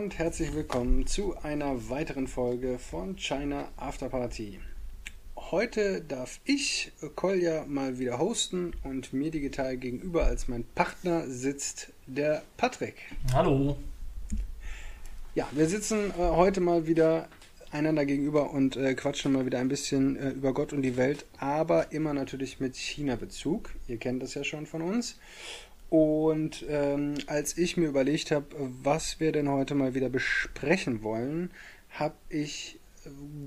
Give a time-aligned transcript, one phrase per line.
[0.00, 4.58] und herzlich willkommen zu einer weiteren Folge von China After Party.
[5.36, 11.92] Heute darf ich Kolja mal wieder hosten und mir digital gegenüber als mein Partner sitzt
[12.06, 12.94] der Patrick.
[13.34, 13.76] Hallo.
[15.34, 17.28] Ja, wir sitzen äh, heute mal wieder
[17.70, 21.26] einander gegenüber und äh, quatschen mal wieder ein bisschen äh, über Gott und die Welt,
[21.36, 23.74] aber immer natürlich mit China-Bezug.
[23.86, 25.18] Ihr kennt das ja schon von uns.
[25.90, 28.46] Und ähm, als ich mir überlegt habe,
[28.82, 31.50] was wir denn heute mal wieder besprechen wollen,
[31.90, 32.78] habe ich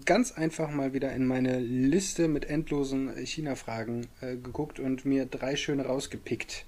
[0.05, 5.55] ganz einfach mal wieder in meine Liste mit endlosen China-Fragen äh, geguckt und mir drei
[5.55, 6.66] schöne rausgepickt.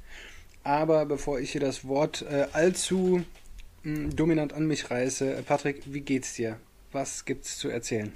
[0.63, 3.23] Aber bevor ich hier das Wort äh, allzu
[3.83, 6.57] mh, hm, dominant an mich reiße, Patrick, wie geht's dir?
[6.91, 8.11] Was gibt's zu erzählen?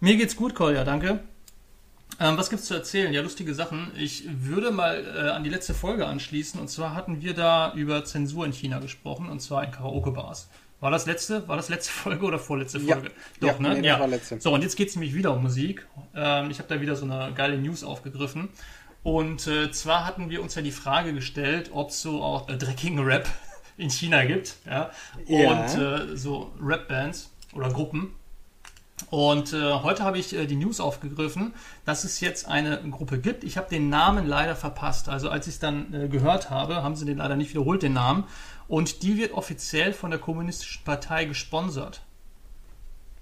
[0.00, 1.20] Mir geht's gut, Kolja, danke.
[2.18, 3.12] Ähm, was gibt's zu erzählen?
[3.12, 3.92] Ja, lustige Sachen.
[3.96, 6.58] Ich würde mal äh, an die letzte Folge anschließen.
[6.58, 10.48] Und zwar hatten wir da über Zensur in China gesprochen, und zwar in Karaoke-Bars.
[10.80, 11.46] War das letzte?
[11.48, 13.08] War das letzte Folge oder vorletzte Folge?
[13.08, 13.80] Ja, Doch, ja, ne?
[13.80, 14.00] Nee, ja.
[14.00, 14.40] War letzte.
[14.40, 15.86] So, und jetzt geht's nämlich wieder um Musik.
[16.14, 18.48] Ähm, ich habe da wieder so eine geile News aufgegriffen.
[19.02, 22.56] Und äh, zwar hatten wir uns ja die Frage gestellt, ob es so auch äh,
[22.56, 23.28] dreckigen Rap
[23.76, 24.56] in China gibt.
[24.66, 24.90] Ja?
[25.26, 25.98] Und ja.
[25.98, 28.14] Äh, so Rap-Bands oder Gruppen.
[29.10, 33.44] Und äh, heute habe ich äh, die News aufgegriffen, dass es jetzt eine Gruppe gibt.
[33.44, 35.08] Ich habe den Namen leider verpasst.
[35.08, 37.92] Also als ich es dann äh, gehört habe, haben sie den leider nicht wiederholt, den
[37.92, 38.24] Namen.
[38.68, 42.02] Und die wird offiziell von der Kommunistischen Partei gesponsert.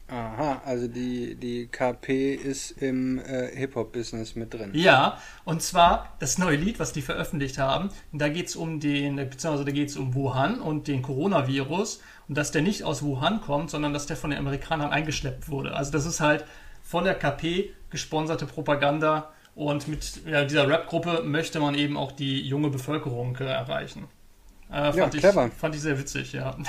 [0.07, 4.73] Aha, also die, die KP ist im äh, Hip-Hop-Business mit drin.
[4.75, 9.17] Ja, und zwar das neue Lied, was die veröffentlicht haben, da geht es um den,
[9.17, 13.41] beziehungsweise da geht es um Wuhan und den Coronavirus und dass der nicht aus Wuhan
[13.41, 15.75] kommt, sondern dass der von den Amerikanern eingeschleppt wurde.
[15.75, 16.45] Also das ist halt
[16.83, 22.41] von der KP gesponserte Propaganda und mit ja, dieser Rap-Gruppe möchte man eben auch die
[22.41, 24.05] junge Bevölkerung äh, erreichen.
[24.71, 25.47] Äh, fand, ja, clever.
[25.47, 26.57] Ich, fand ich sehr witzig, ja.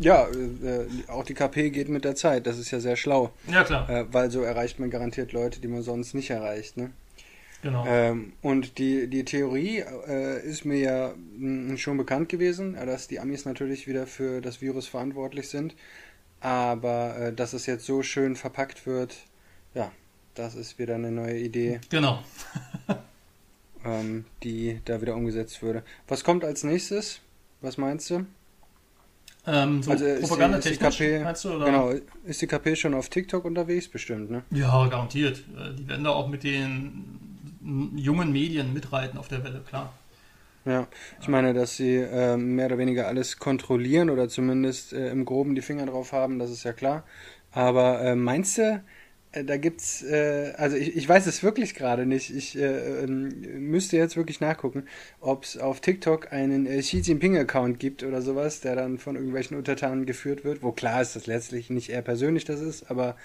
[0.00, 2.46] Ja, äh, auch die KP geht mit der Zeit.
[2.46, 3.32] Das ist ja sehr schlau.
[3.46, 3.88] Ja, klar.
[3.90, 6.78] Äh, weil so erreicht man garantiert Leute, die man sonst nicht erreicht.
[6.78, 6.90] Ne?
[7.62, 7.84] Genau.
[7.86, 13.08] Ähm, und die, die Theorie äh, ist mir ja mh, schon bekannt gewesen, äh, dass
[13.08, 15.74] die Amis natürlich wieder für das Virus verantwortlich sind.
[16.40, 19.16] Aber äh, dass es jetzt so schön verpackt wird,
[19.74, 19.92] ja,
[20.34, 21.80] das ist wieder eine neue Idee.
[21.90, 22.22] Genau.
[23.84, 25.82] ähm, die da wieder umgesetzt würde.
[26.08, 27.20] Was kommt als nächstes?
[27.60, 28.24] Was meinst du?
[29.46, 31.54] Ähm, so also Propagandatechnisch, meinst du?
[31.54, 31.64] Oder?
[31.64, 31.92] Genau,
[32.24, 34.42] ist die KP schon auf TikTok unterwegs bestimmt, ne?
[34.50, 35.44] Ja, garantiert.
[35.58, 37.19] Äh, die werden da auch mit den
[37.60, 39.92] jungen Medien mitreiten auf der Welle, klar.
[40.66, 40.88] Ja,
[41.20, 45.54] ich meine, dass sie äh, mehr oder weniger alles kontrollieren oder zumindest äh, im Groben
[45.54, 47.04] die Finger drauf haben, das ist ja klar.
[47.50, 48.82] Aber äh, meinst du,
[49.32, 52.30] äh, da gibt's, äh, also ich, ich weiß es wirklich gerade nicht.
[52.34, 53.30] Ich äh, ähm,
[53.70, 54.84] müsste jetzt wirklich nachgucken,
[55.20, 59.56] ob es auf TikTok einen äh, Xi Jinping-Account gibt oder sowas, der dann von irgendwelchen
[59.56, 63.16] Untertanen geführt wird, wo klar ist, dass letztlich nicht er persönlich das ist, aber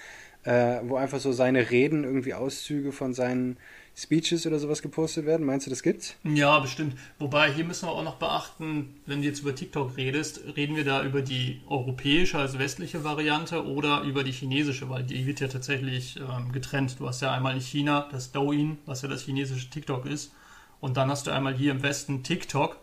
[0.43, 3.57] äh, wo einfach so seine Reden, irgendwie Auszüge von seinen
[3.97, 5.45] Speeches oder sowas gepostet werden.
[5.45, 6.15] Meinst du, das gibt's?
[6.23, 6.97] Ja, bestimmt.
[7.17, 10.83] Wobei hier müssen wir auch noch beachten, wenn du jetzt über TikTok redest, reden wir
[10.83, 15.47] da über die europäische, also westliche Variante oder über die chinesische, weil die wird ja
[15.47, 16.99] tatsächlich ähm, getrennt.
[16.99, 20.33] Du hast ja einmal in China das Douyin, was ja das chinesische TikTok ist,
[20.81, 22.77] und dann hast du einmal hier im Westen TikTok.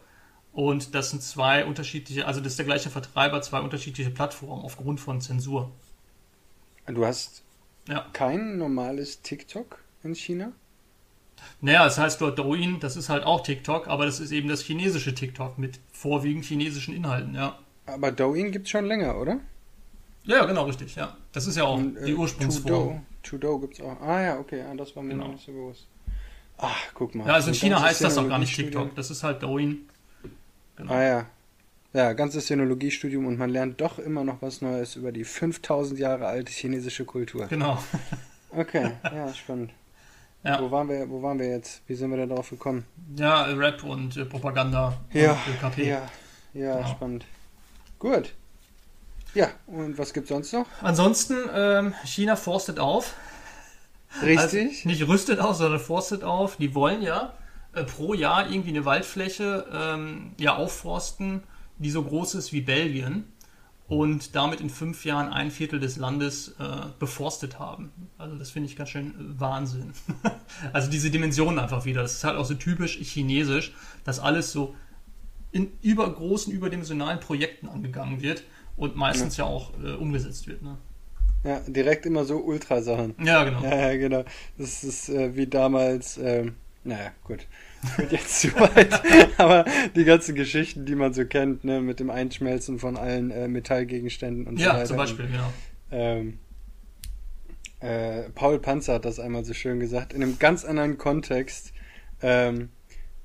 [0.52, 5.00] Und das sind zwei unterschiedliche, also das ist der gleiche Vertreiber, zwei unterschiedliche Plattformen aufgrund
[5.00, 5.72] von Zensur.
[6.86, 7.42] Du hast
[7.88, 8.06] ja.
[8.12, 10.52] kein normales TikTok in China?
[11.60, 14.62] Naja, es heißt dort Douyin, das ist halt auch TikTok, aber das ist eben das
[14.62, 17.58] chinesische TikTok mit vorwiegend chinesischen Inhalten, ja.
[17.86, 19.40] Aber Douyin gibt es schon länger, oder?
[20.24, 21.16] Ja, genau, richtig, ja.
[21.32, 23.04] Das ist ja auch Und, äh, die Ursprungsform.
[23.22, 24.00] Trudeau gibt es auch.
[24.00, 25.26] Ah ja, okay, ja, das war mir genau.
[25.26, 25.86] noch nicht so bewusst.
[26.58, 27.26] Ach, guck mal.
[27.26, 29.88] Ja, also in China heißt das auch gar nicht TikTok, das ist halt Douyin.
[30.76, 30.92] Genau.
[30.92, 31.26] Ah ja.
[31.92, 36.26] Ja, ganzes Sinologiestudium und man lernt doch immer noch was Neues über die 5000 Jahre
[36.26, 37.46] alte chinesische Kultur.
[37.48, 37.82] Genau.
[38.50, 39.72] okay, ja, spannend.
[40.44, 40.60] Ja.
[40.60, 41.82] Wo, waren wir, wo waren wir jetzt?
[41.86, 42.84] Wie sind wir da drauf gekommen?
[43.16, 45.78] Ja, Rap und äh, Propaganda ja, und ÖKP.
[45.78, 46.08] Ja,
[46.52, 46.88] ja genau.
[46.88, 47.26] spannend.
[47.98, 48.34] Gut.
[49.34, 50.66] Ja, und was gibt es sonst noch?
[50.82, 53.14] Ansonsten, ähm, China forstet auf.
[54.20, 54.38] Richtig.
[54.38, 56.56] Also nicht rüstet auf, sondern forstet auf.
[56.56, 57.32] Die wollen ja
[57.72, 61.44] äh, pro Jahr irgendwie eine Waldfläche ähm, ja, aufforsten,
[61.78, 63.31] die so groß ist wie Belgien
[63.92, 66.62] und damit in fünf Jahren ein Viertel des Landes äh,
[66.98, 67.92] beforstet haben.
[68.16, 69.92] Also das finde ich ganz schön äh, Wahnsinn.
[70.72, 72.00] also diese Dimensionen einfach wieder.
[72.00, 73.74] Das ist halt auch so typisch chinesisch,
[74.04, 74.74] dass alles so
[75.50, 78.44] in übergroßen, überdimensionalen Projekten angegangen wird
[78.78, 80.62] und meistens ja, ja auch äh, umgesetzt wird.
[80.62, 80.78] Ne?
[81.44, 83.14] Ja, direkt immer so Ultrasachen.
[83.22, 83.62] Ja, genau.
[83.62, 84.24] Ja, ja genau.
[84.56, 87.46] Das ist äh, wie damals, ähm, Naja, gut.
[87.96, 89.02] Wird jetzt zu weit.
[89.38, 89.64] Aber
[89.94, 94.46] die ganzen Geschichten, die man so kennt, ne, mit dem Einschmelzen von allen äh, Metallgegenständen
[94.46, 94.78] und ja, so weiter.
[94.78, 95.52] Ja, zum Beispiel, genau.
[95.90, 96.38] Ähm,
[97.80, 101.72] äh, Paul Panzer hat das einmal so schön gesagt, in einem ganz anderen Kontext,
[102.22, 102.68] ähm,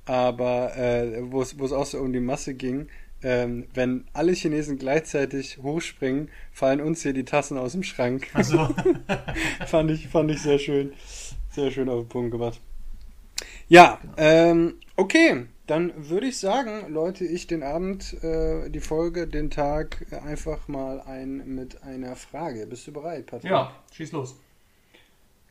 [0.06, 2.88] aber äh, wo es auch so um die Masse ging.
[3.24, 8.28] Ähm, wenn alle Chinesen gleichzeitig hochspringen, fallen uns hier die Tassen aus dem Schrank.
[8.34, 8.70] Ach so.
[9.66, 10.94] fand, ich, fand ich sehr schön.
[11.52, 12.62] Sehr schön auf den Punkt gemacht.
[13.68, 15.48] Ja, ähm, okay.
[15.68, 21.02] Dann würde ich sagen, läute ich den Abend, äh, die Folge, den Tag einfach mal
[21.02, 22.66] ein mit einer Frage.
[22.68, 23.52] Bist du bereit, Patrick?
[23.52, 24.38] Ja, schieß los.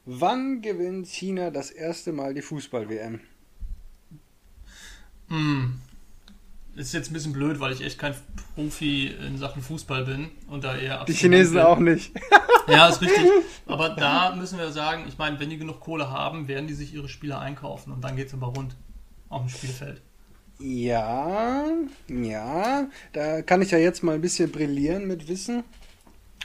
[0.07, 3.21] Wann gewinnt China das erste Mal die Fußball-WM?
[5.29, 5.81] Hm.
[6.77, 8.15] Ist jetzt ein bisschen blöd, weil ich echt kein
[8.55, 11.63] Profi in Sachen Fußball bin und da eher Die Chinesen bin.
[11.63, 12.13] auch nicht.
[12.69, 13.25] Ja, ist richtig.
[13.67, 16.93] Aber da müssen wir sagen, ich meine, wenn die genug Kohle haben, werden die sich
[16.93, 18.75] ihre Spieler einkaufen und dann geht es aber rund
[19.29, 20.03] auf dem Spielfeld.
[20.59, 21.65] Ja,
[22.09, 25.63] ja, da kann ich ja jetzt mal ein bisschen brillieren mit Wissen.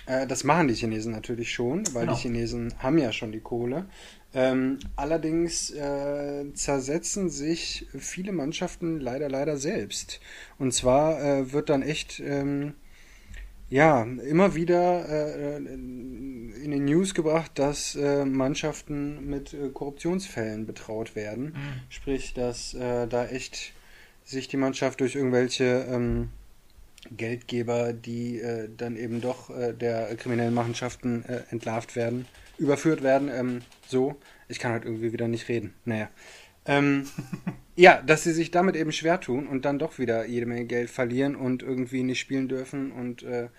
[0.06, 2.16] Äh, das machen die Chinesen natürlich schon, weil genau.
[2.16, 3.86] die Chinesen haben ja schon die Kohle.
[4.34, 10.22] Ähm, allerdings äh, zersetzen sich viele Mannschaften leider, leider selbst.
[10.58, 12.74] Und zwar äh, wird dann echt, ähm,
[13.70, 21.16] ja, immer wieder äh, in den News gebracht, dass äh, Mannschaften mit äh, Korruptionsfällen betraut
[21.16, 21.46] werden.
[21.46, 21.82] Mhm.
[21.90, 23.74] Sprich, dass da echt
[24.24, 26.30] sich die Mannschaft durch irgendwelche ähm,
[27.10, 32.28] Geldgeber, die äh, dann eben doch äh, der kriminellen Machenschaften äh, entlarvt werden,
[32.62, 33.30] überführt werden.
[33.34, 34.16] Ähm, so,
[34.48, 35.74] ich kann halt irgendwie wieder nicht reden.
[35.84, 36.10] Naja.
[36.66, 37.08] Ähm,
[37.76, 40.90] ja, dass sie sich damit eben schwer tun und dann doch wieder jede Menge Geld
[40.90, 43.50] verlieren und irgendwie nicht spielen dürfen und äh,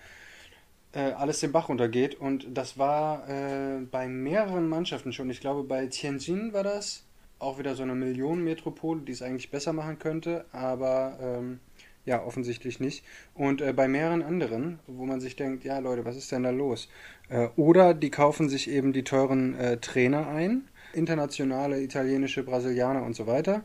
[0.93, 2.15] äh, alles den Bach runtergeht.
[2.15, 5.29] Und das war äh, bei mehreren Mannschaften schon.
[5.29, 7.03] Ich glaube, bei Tianjin war das
[7.39, 11.59] auch wieder so eine Millionenmetropole, die es eigentlich besser machen könnte, aber ähm,
[12.05, 13.03] ja, offensichtlich nicht.
[13.33, 16.49] Und äh, bei mehreren anderen, wo man sich denkt, ja Leute, was ist denn da
[16.49, 16.89] los?
[17.29, 23.15] Äh, oder die kaufen sich eben die teuren äh, Trainer ein, internationale, italienische, Brasilianer und
[23.15, 23.63] so weiter.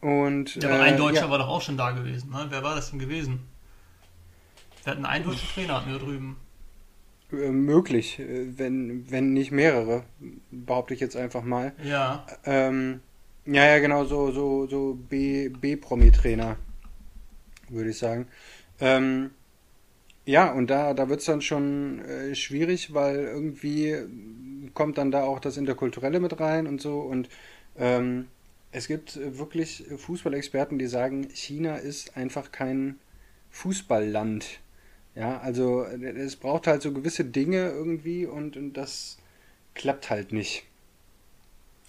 [0.00, 1.30] Und, ja, aber ein äh, Deutscher ja.
[1.30, 2.30] war doch auch schon da gewesen.
[2.30, 2.46] Ne?
[2.48, 3.40] Wer war das denn gewesen?
[4.82, 6.36] Wir hatten einen deutschen Trainer hatten wir drüben.
[7.32, 10.04] Äh, möglich, äh, wenn, wenn nicht mehrere,
[10.50, 11.72] behaupte ich jetzt einfach mal.
[11.82, 12.26] Ja.
[12.44, 13.00] Ähm,
[13.46, 16.56] ja, ja, genau, so, so, so B-Promi-Trainer
[17.68, 18.28] würde ich sagen.
[18.80, 19.30] Ähm,
[20.26, 23.96] ja, und da, da wird es dann schon äh, schwierig, weil irgendwie
[24.72, 27.00] kommt dann da auch das Interkulturelle mit rein und so.
[27.00, 27.28] Und
[27.76, 28.28] ähm,
[28.72, 32.98] es gibt wirklich Fußballexperten, die sagen, China ist einfach kein
[33.50, 34.60] Fußballland.
[35.14, 39.18] Ja, also es braucht halt so gewisse Dinge irgendwie und, und das
[39.74, 40.64] klappt halt nicht.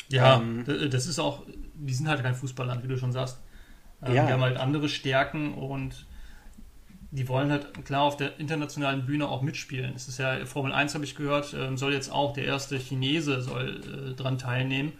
[0.09, 1.43] Ja, ähm, das ist auch,
[1.73, 3.39] die sind halt kein Fußballland, wie du schon sagst.
[4.05, 4.25] Ähm, ja.
[4.25, 6.05] Die haben halt andere Stärken und
[7.11, 9.93] die wollen halt klar auf der internationalen Bühne auch mitspielen.
[9.95, 13.41] Es ist ja Formel 1, habe ich gehört, ähm, soll jetzt auch der erste Chinese
[13.41, 13.81] soll
[14.11, 14.93] äh, dran teilnehmen.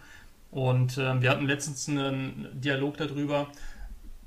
[0.50, 3.48] Und äh, wir hatten letztens einen Dialog darüber,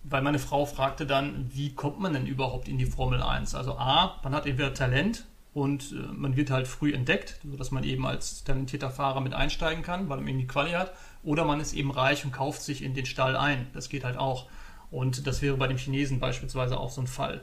[0.04, 3.56] weil meine Frau fragte dann, wie kommt man denn überhaupt in die Formel 1?
[3.56, 7.84] Also A, man hat entweder Talent und äh, man wird halt früh entdeckt, sodass man
[7.84, 10.94] eben als talentierter Fahrer mit einsteigen kann, weil man eben die Quali hat.
[11.24, 13.68] Oder man ist eben reich und kauft sich in den Stall ein.
[13.74, 14.48] Das geht halt auch.
[14.92, 17.42] Und das wäre bei dem Chinesen beispielsweise auch so ein Fall.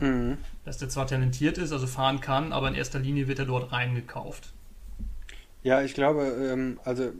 [0.00, 0.38] Mhm.
[0.64, 3.72] Dass der zwar talentiert ist, also fahren kann, aber in erster Linie wird er dort
[3.72, 4.52] reingekauft.
[5.62, 7.12] Ja, ich glaube, ähm, also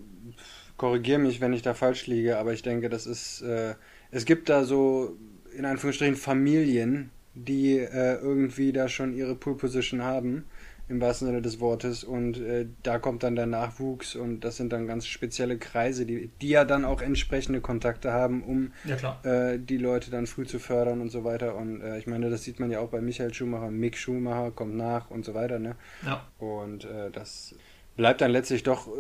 [0.76, 3.74] korrigiere mich, wenn ich da falsch liege, aber ich denke, das ist, äh,
[4.10, 5.16] es gibt da so
[5.56, 10.44] in Anführungsstrichen Familien, die äh, irgendwie da schon ihre Pool Position haben
[10.88, 12.04] im wahrsten Sinne des Wortes.
[12.04, 16.30] Und äh, da kommt dann der Nachwuchs und das sind dann ganz spezielle Kreise, die,
[16.40, 20.58] die ja dann auch entsprechende Kontakte haben, um ja, äh, die Leute dann früh zu
[20.58, 21.56] fördern und so weiter.
[21.56, 24.76] Und äh, ich meine, das sieht man ja auch bei Michael Schumacher, Mick Schumacher kommt
[24.76, 25.58] nach und so weiter.
[25.58, 25.76] Ne?
[26.04, 26.26] Ja.
[26.38, 27.54] Und äh, das
[27.96, 28.90] bleibt dann letztlich doch äh,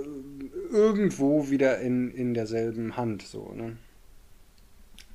[0.72, 3.22] irgendwo wieder in, in derselben Hand.
[3.22, 3.76] So, ne?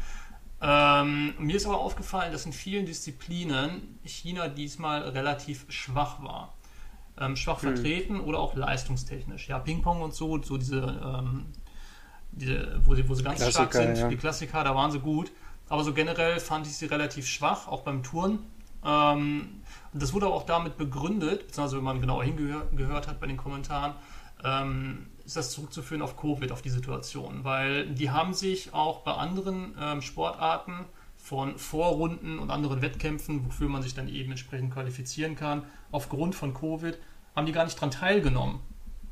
[0.61, 6.55] Ähm, mir ist aber aufgefallen, dass in vielen Disziplinen China diesmal relativ schwach war.
[7.21, 7.75] Ähm, schwach hm.
[7.75, 9.49] vertreten oder auch leistungstechnisch.
[9.49, 11.47] Ja, Ping-Pong und so, so diese, ähm,
[12.33, 14.09] diese wo, sie, wo sie ganz Klassiker, stark sind, ja.
[14.09, 15.31] die Klassiker, da waren sie gut.
[15.69, 18.41] Aber so generell fand ich sie relativ schwach, auch beim Touren.
[18.85, 19.61] Ähm,
[19.93, 23.95] das wurde auch damit begründet, beziehungsweise wenn man genauer hingehört hat bei den Kommentaren,
[24.45, 29.13] ähm, ist das zurückzuführen auf Covid, auf die Situation, weil die haben sich auch bei
[29.13, 30.87] anderen ähm, Sportarten
[31.19, 36.55] von Vorrunden und anderen Wettkämpfen, wofür man sich dann eben entsprechend qualifizieren kann, aufgrund von
[36.55, 36.97] Covid,
[37.37, 38.61] haben die gar nicht daran teilgenommen.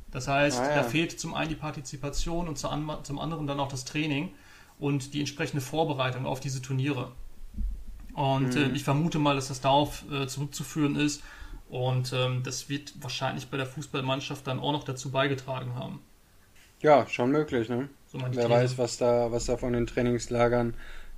[0.09, 0.75] Das heißt, ah, ja.
[0.77, 4.31] da fehlt zum einen die Partizipation und zum anderen dann auch das Training
[4.79, 7.11] und die entsprechende Vorbereitung auf diese Turniere.
[8.13, 8.57] Und mhm.
[8.57, 11.21] äh, ich vermute mal, dass das darauf äh, zurückzuführen ist.
[11.69, 16.01] Und ähm, das wird wahrscheinlich bei der Fußballmannschaft dann auch noch dazu beigetragen haben.
[16.79, 17.89] Ja, schon möglich, ne?
[18.05, 18.49] So Wer These.
[18.49, 20.75] weiß, was da, was da von den Trainingslagern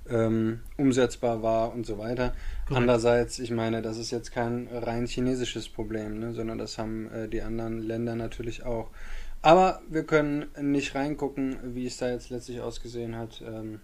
[0.08, 2.34] ähm, umsetzbar war und so weiter.
[2.66, 2.80] Correct.
[2.80, 7.28] Andererseits, ich meine, das ist jetzt kein rein chinesisches Problem, ne, sondern das haben äh,
[7.28, 8.90] die anderen Länder natürlich auch.
[9.42, 13.42] Aber wir können nicht reingucken, wie es da jetzt letztlich ausgesehen hat.
[13.46, 13.80] Ähm,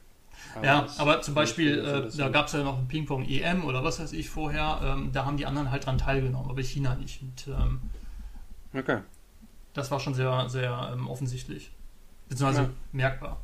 [0.55, 4.01] aber ja, aber zum Beispiel, äh, da gab es ja noch ein Ping-Pong-EM oder was
[4.01, 7.23] weiß ich vorher, ähm, da haben die anderen halt dran teilgenommen, aber China nicht.
[7.23, 7.81] Und, ähm,
[8.75, 9.01] okay.
[9.75, 11.71] Das war schon sehr, sehr ähm, offensichtlich.
[12.29, 12.71] Beziehungsweise ja.
[12.93, 13.41] merkbar.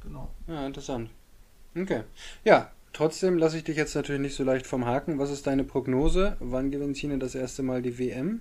[0.00, 0.30] Genau.
[0.46, 1.10] Ja, interessant.
[1.76, 2.02] Okay.
[2.44, 5.18] Ja, trotzdem lasse ich dich jetzt natürlich nicht so leicht vom Haken.
[5.18, 6.36] Was ist deine Prognose?
[6.40, 8.40] Wann gewinnt China das erste Mal die WM?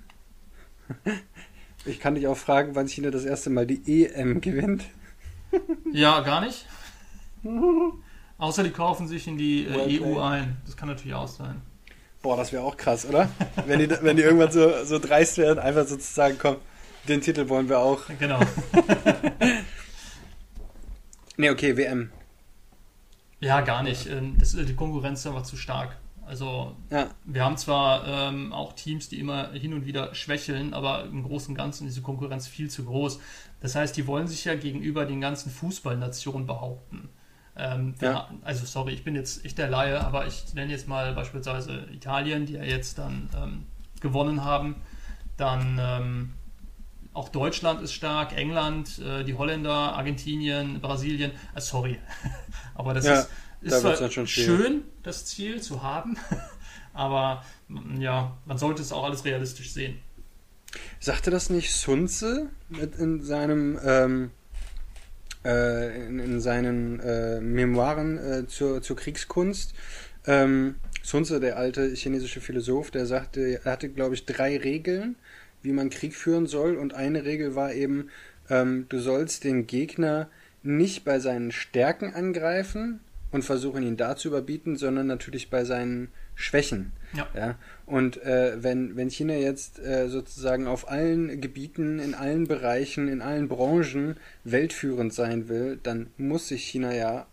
[1.85, 4.85] ich kann dich auch fragen, wann China das erste Mal die EM gewinnt.
[5.91, 6.65] ja, gar nicht.
[8.37, 10.57] Außer die kaufen sich in die äh, EU ein.
[10.65, 11.61] Das kann natürlich auch sein.
[12.21, 13.29] Boah, das wäre auch krass, oder?
[13.65, 16.57] wenn, die, wenn die irgendwann so, so dreist werden, einfach sozusagen, komm,
[17.07, 18.01] den Titel wollen wir auch.
[18.19, 18.39] Genau.
[21.37, 22.11] ne, okay, WM.
[23.39, 24.07] Ja, gar nicht.
[24.07, 25.97] Ähm, das, die Konkurrenz ist einfach zu stark.
[26.25, 27.09] Also ja.
[27.25, 31.49] wir haben zwar ähm, auch Teams, die immer hin und wieder schwächeln, aber im Großen
[31.49, 33.19] und Ganzen ist die Konkurrenz viel zu groß.
[33.59, 37.09] Das heißt, die wollen sich ja gegenüber den ganzen Fußballnationen behaupten.
[37.55, 38.29] Ähm, ja.
[38.43, 42.45] Also sorry, ich bin jetzt echt der Laie, aber ich nenne jetzt mal beispielsweise Italien,
[42.45, 43.65] die ja jetzt dann ähm,
[43.99, 44.75] gewonnen haben.
[45.37, 46.33] Dann ähm,
[47.13, 51.31] auch Deutschland ist stark, England, äh, die Holländer, Argentinien, Brasilien.
[51.55, 51.99] Äh, sorry.
[52.75, 53.29] Aber das ja, ist,
[53.61, 56.17] ist da zwar schön, das Ziel zu haben,
[56.93, 57.45] aber
[57.99, 59.99] ja, man sollte es auch alles realistisch sehen.
[60.99, 62.49] Sagte das nicht Sunze
[62.97, 64.31] in seinem ähm,
[65.45, 69.73] äh, in, in, seinen äh, Memoiren äh, zur, zur Kriegskunst?
[70.27, 75.15] Ähm, Sunze, der alte chinesische Philosoph, der sagte, er hatte, glaube ich, drei Regeln
[75.61, 76.75] wie man Krieg führen soll.
[76.75, 78.09] Und eine Regel war eben,
[78.49, 80.29] ähm, du sollst den Gegner
[80.63, 82.99] nicht bei seinen Stärken angreifen
[83.31, 86.91] und versuchen ihn da zu überbieten, sondern natürlich bei seinen Schwächen.
[87.13, 87.27] Ja.
[87.35, 87.55] ja?
[87.85, 93.21] Und äh, wenn, wenn China jetzt äh, sozusagen auf allen Gebieten, in allen Bereichen, in
[93.21, 97.27] allen Branchen weltführend sein will, dann muss sich China ja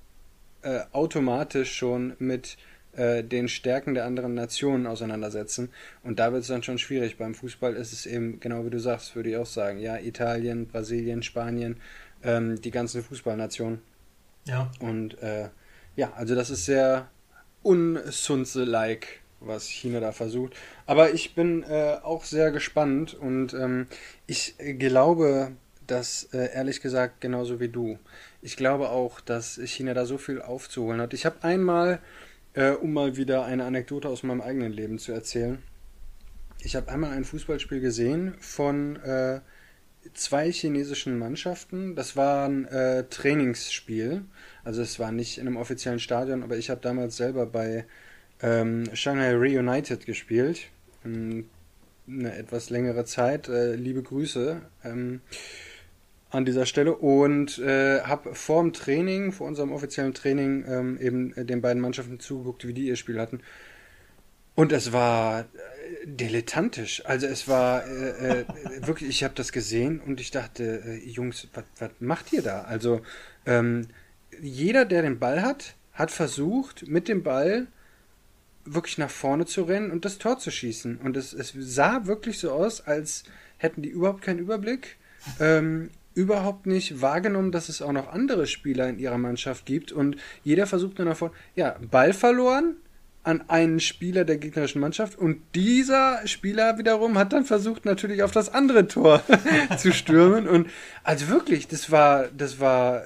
[0.62, 2.56] äh, automatisch schon mit
[2.98, 5.70] äh, den Stärken der anderen Nationen auseinandersetzen.
[6.02, 7.16] Und da wird es dann schon schwierig.
[7.16, 10.66] Beim Fußball ist es eben, genau wie du sagst, würde ich auch sagen, ja, Italien,
[10.66, 11.76] Brasilien, Spanien,
[12.24, 13.80] ähm, die ganzen Fußballnationen.
[14.46, 14.70] Ja.
[14.80, 15.50] Und äh,
[15.94, 17.08] ja, also das ist sehr
[17.62, 20.54] unsunze-like, was China da versucht.
[20.86, 23.86] Aber ich bin äh, auch sehr gespannt und ähm,
[24.26, 25.52] ich glaube,
[25.86, 27.98] dass äh, ehrlich gesagt genauso wie du.
[28.42, 31.14] Ich glaube auch, dass China da so viel aufzuholen hat.
[31.14, 32.00] Ich habe einmal
[32.54, 35.62] äh, um mal wieder eine Anekdote aus meinem eigenen Leben zu erzählen.
[36.60, 39.40] Ich habe einmal ein Fußballspiel gesehen von äh,
[40.14, 41.94] zwei chinesischen Mannschaften.
[41.94, 44.24] Das war ein äh, Trainingsspiel.
[44.64, 47.84] Also es war nicht in einem offiziellen Stadion, aber ich habe damals selber bei
[48.42, 50.68] ähm, Shanghai Reunited gespielt.
[51.04, 51.48] Ähm,
[52.06, 53.48] eine etwas längere Zeit.
[53.48, 54.62] Äh, liebe Grüße.
[54.84, 55.20] Ähm,
[56.30, 61.34] an dieser Stelle und äh, habe vor dem Training, vor unserem offiziellen Training, ähm, eben
[61.46, 63.40] den beiden Mannschaften zugeguckt, wie die ihr Spiel hatten.
[64.54, 65.44] Und es war äh,
[66.04, 67.06] dilettantisch.
[67.06, 68.44] Also es war äh, äh,
[68.86, 72.62] wirklich, ich habe das gesehen und ich dachte, äh, Jungs, was macht ihr da?
[72.62, 73.00] Also
[73.46, 73.86] ähm,
[74.42, 77.68] jeder, der den Ball hat, hat versucht, mit dem Ball
[78.74, 80.98] wirklich nach vorne zu rennen und das Tor zu schießen.
[80.98, 83.24] Und es, es sah wirklich so aus, als
[83.56, 84.96] hätten die überhaupt keinen Überblick.
[85.40, 90.16] Ähm, überhaupt nicht wahrgenommen, dass es auch noch andere Spieler in ihrer Mannschaft gibt und
[90.42, 91.34] jeder versucht nur nach vorne.
[91.54, 92.76] Ja, Ball verloren,
[93.22, 98.32] an einen Spieler der gegnerischen Mannschaft und dieser Spieler wiederum hat dann versucht natürlich auf
[98.32, 99.22] das andere Tor
[99.78, 100.68] zu stürmen und
[101.04, 103.02] also wirklich, das war das war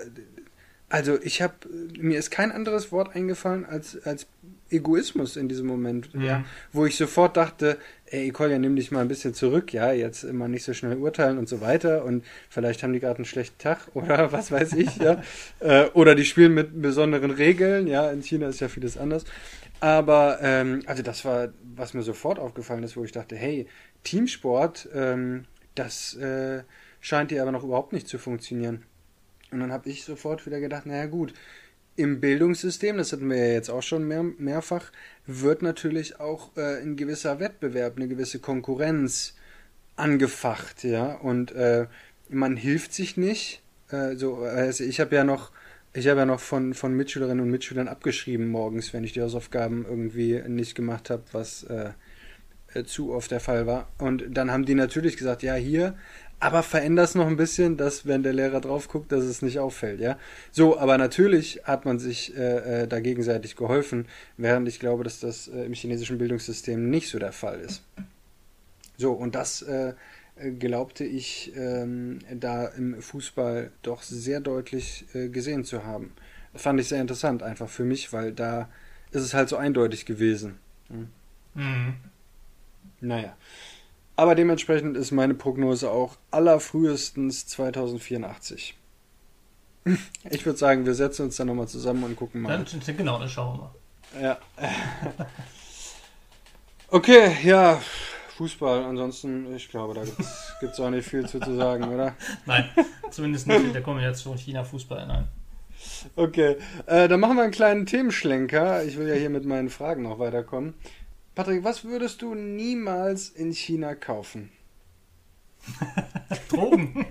[0.93, 1.55] also ich habe
[1.99, 4.27] mir ist kein anderes Wort eingefallen als als
[4.69, 6.23] Egoismus in diesem Moment, mhm.
[6.23, 10.23] ja, wo ich sofort dachte, ey, Kolja, nimm dich mal ein bisschen zurück, ja, jetzt
[10.23, 13.59] immer nicht so schnell urteilen und so weiter und vielleicht haben die gerade einen schlechten
[13.59, 15.23] Tag oder was weiß ich, ja,
[15.61, 19.25] äh, oder die spielen mit besonderen Regeln, ja, in China ist ja vieles anders.
[19.81, 23.67] Aber ähm, also das war, was mir sofort aufgefallen ist, wo ich dachte, hey,
[24.05, 26.63] Teamsport, ähm, das äh,
[27.01, 28.85] scheint dir aber noch überhaupt nicht zu funktionieren.
[29.53, 31.35] Und dann habe ich sofort wieder gedacht, naja gut,
[31.95, 34.91] im Bildungssystem, das hatten wir ja jetzt auch schon mehr, mehrfach,
[35.27, 39.35] wird natürlich auch äh, ein gewisser Wettbewerb, eine gewisse Konkurrenz
[39.97, 41.15] angefacht, ja.
[41.17, 41.87] Und äh,
[42.29, 43.63] man hilft sich nicht.
[43.91, 45.53] Äh, so, also ich habe ja noch
[45.95, 49.85] ich habe ja noch von, von Mitschülerinnen und Mitschülern abgeschrieben morgens, wenn ich die Hausaufgaben
[49.87, 51.91] irgendwie nicht gemacht habe, was äh,
[52.73, 53.89] äh, zu oft der Fall war.
[53.99, 55.95] Und dann haben die natürlich gesagt, ja, hier,
[56.43, 59.61] aber veränder es noch ein bisschen, dass, wenn der Lehrer drauf guckt, dass es nicht
[59.61, 60.19] auffällt, ja.
[60.51, 65.21] So, aber natürlich hat man sich äh, äh, da gegenseitig geholfen, während ich glaube, dass
[65.21, 67.85] das äh, im chinesischen Bildungssystem nicht so der Fall ist.
[68.97, 69.95] So, und das äh,
[70.59, 76.13] glaubte ich ähm, da im Fußball doch sehr deutlich äh, gesehen zu haben.
[76.53, 78.69] Das fand ich sehr interessant, einfach für mich, weil da
[79.13, 80.59] ist es halt so eindeutig gewesen.
[80.89, 81.09] Hm.
[81.55, 81.95] Mhm.
[83.01, 83.37] Naja.
[84.17, 88.79] Aber dementsprechend ist meine Prognose auch allerfrühestens 2084.
[90.31, 92.65] Ich würde sagen, wir setzen uns dann nochmal zusammen und gucken mal.
[92.65, 94.23] Dann, genau, dann schauen wir mal.
[94.23, 94.39] Ja.
[96.95, 97.81] Okay, ja.
[98.37, 100.03] Fußball, ansonsten, ich glaube, da
[100.61, 102.15] gibt es auch nicht viel zu, zu sagen, oder?
[102.47, 102.69] Nein,
[103.11, 105.29] zumindest nicht in der Kombination China-Fußball, nein.
[106.17, 108.85] Okay, äh, dann machen wir einen kleinen Themenschlenker.
[108.85, 110.75] Ich will ja hier mit meinen Fragen noch weiterkommen.
[111.35, 114.51] Patrick, was würdest du niemals in China kaufen?
[116.51, 117.07] Drogen.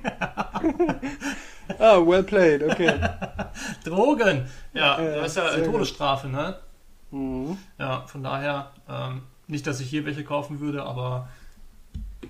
[1.80, 3.00] ah, well played, okay.
[3.84, 4.46] Drogen.
[4.74, 6.36] Ja, äh, das ist ja Todesstrafe, gut.
[6.36, 6.56] ne?
[7.12, 7.58] Mhm.
[7.80, 11.30] Ja, von daher, ähm, nicht, dass ich hier welche kaufen würde, aber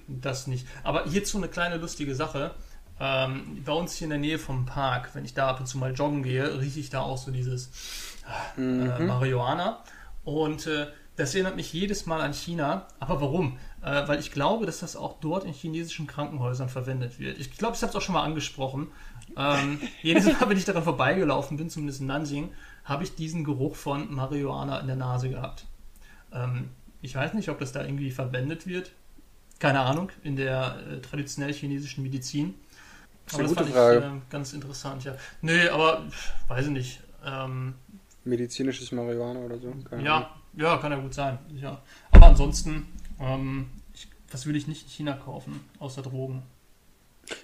[0.07, 0.67] das nicht.
[0.83, 2.51] Aber hierzu eine kleine lustige Sache.
[2.99, 5.77] Ähm, bei uns hier in der Nähe vom Park, wenn ich da ab und zu
[5.77, 7.71] mal joggen gehe, rieche ich da auch so dieses
[8.57, 9.07] äh, mhm.
[9.07, 9.83] Marihuana.
[10.23, 10.87] Und äh,
[11.21, 12.87] das erinnert mich jedes Mal an China.
[12.99, 13.59] Aber warum?
[13.83, 17.37] Äh, weil ich glaube, dass das auch dort in chinesischen Krankenhäusern verwendet wird.
[17.37, 18.87] Ich glaube, ich habe es auch schon mal angesprochen.
[19.37, 22.49] Ähm, jedes Mal, wenn ich daran vorbeigelaufen bin, zumindest in Nansing,
[22.85, 25.65] habe ich diesen Geruch von Marihuana in der Nase gehabt.
[26.33, 26.69] Ähm,
[27.03, 28.91] ich weiß nicht, ob das da irgendwie verwendet wird.
[29.59, 32.55] Keine Ahnung, in der äh, traditionell chinesischen Medizin.
[33.31, 33.97] Aber das gute Frage.
[33.99, 35.15] Ich, äh, ganz interessant, ja.
[35.41, 36.03] Nee, aber
[36.47, 36.99] weiß ich nicht.
[37.23, 37.75] Ähm,
[38.23, 39.71] Medizinisches Marihuana oder so?
[39.87, 40.40] Keine ja, Ahnung.
[40.55, 41.39] Ja, kann ja gut sein.
[41.55, 41.81] Ja.
[42.11, 42.87] Aber ansonsten,
[43.19, 46.43] ähm, ich, was würde ich nicht in China kaufen, außer Drogen?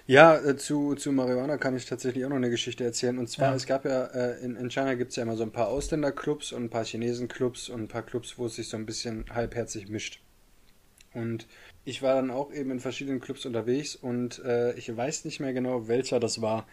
[0.06, 3.18] Ja, äh, zu, zu Marihuana kann ich tatsächlich auch noch eine Geschichte erzählen.
[3.18, 3.54] Und zwar, ja.
[3.54, 6.52] es gab ja, äh, in, in China gibt es ja immer so ein paar Ausländerclubs
[6.52, 9.88] und ein paar Chinesenclubs und ein paar Clubs, wo es sich so ein bisschen halbherzig
[9.88, 10.20] mischt.
[11.14, 11.46] Und
[11.84, 15.52] ich war dann auch eben in verschiedenen Clubs unterwegs und äh, ich weiß nicht mehr
[15.52, 16.66] genau, welcher das war.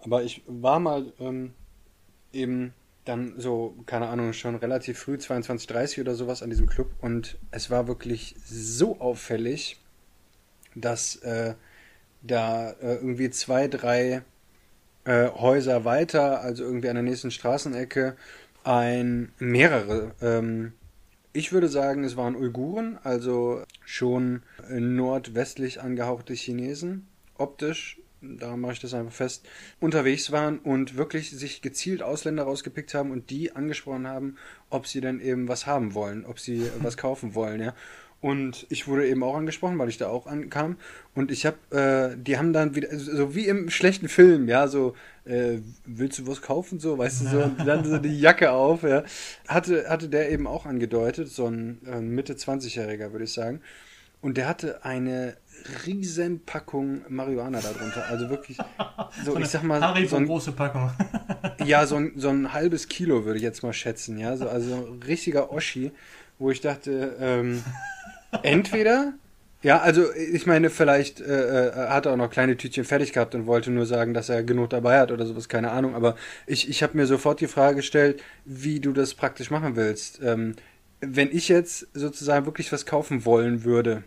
[0.00, 1.54] Aber ich war mal ähm,
[2.32, 2.72] eben
[3.08, 7.38] dann so, keine Ahnung, schon relativ früh, 22, 30 oder sowas an diesem Club und
[7.50, 9.80] es war wirklich so auffällig,
[10.74, 11.54] dass äh,
[12.22, 14.22] da äh, irgendwie zwei, drei
[15.04, 18.16] äh, Häuser weiter, also irgendwie an der nächsten Straßenecke,
[18.64, 20.12] ein mehrere.
[20.20, 20.72] Ähm,
[21.32, 28.80] ich würde sagen, es waren Uiguren, also schon nordwestlich angehauchte Chinesen, optisch daran mache ich
[28.80, 29.46] das einfach fest,
[29.80, 34.36] unterwegs waren und wirklich sich gezielt Ausländer rausgepickt haben und die angesprochen haben,
[34.70, 37.74] ob sie denn eben was haben wollen, ob sie was kaufen wollen, ja.
[38.20, 40.76] Und ich wurde eben auch angesprochen, weil ich da auch ankam.
[41.14, 44.96] Und ich habe, äh, die haben dann wieder, so wie im schlechten Film, ja, so,
[45.24, 48.82] äh, willst du was kaufen, so, weißt du, so, und dann so die Jacke auf,
[48.82, 49.04] ja.
[49.46, 53.60] Hatte, hatte der eben auch angedeutet, so ein äh, Mitte 20-Jähriger, würde ich sagen.
[54.20, 55.36] und der hatte eine
[55.86, 58.06] riesen Packung Marihuana darunter.
[58.08, 58.58] Also wirklich,
[59.24, 60.90] so, So ich sag mal, Haribo so ein, große Packung.
[61.64, 64.36] ja, so ein, so ein halbes Kilo würde ich jetzt mal schätzen, ja.
[64.36, 65.92] So, also ein richtiger Oschi,
[66.38, 67.62] wo ich dachte, ähm,
[68.42, 69.14] entweder,
[69.62, 73.34] ja, also ich meine, vielleicht äh, äh, hat er auch noch kleine Tütchen fertig gehabt
[73.34, 75.94] und wollte nur sagen, dass er genug dabei hat oder sowas, keine Ahnung.
[75.94, 76.16] Aber
[76.46, 80.20] ich, ich habe mir sofort die Frage gestellt, wie du das praktisch machen willst.
[80.22, 80.54] Ähm,
[81.00, 84.04] wenn ich jetzt sozusagen wirklich was kaufen wollen würde,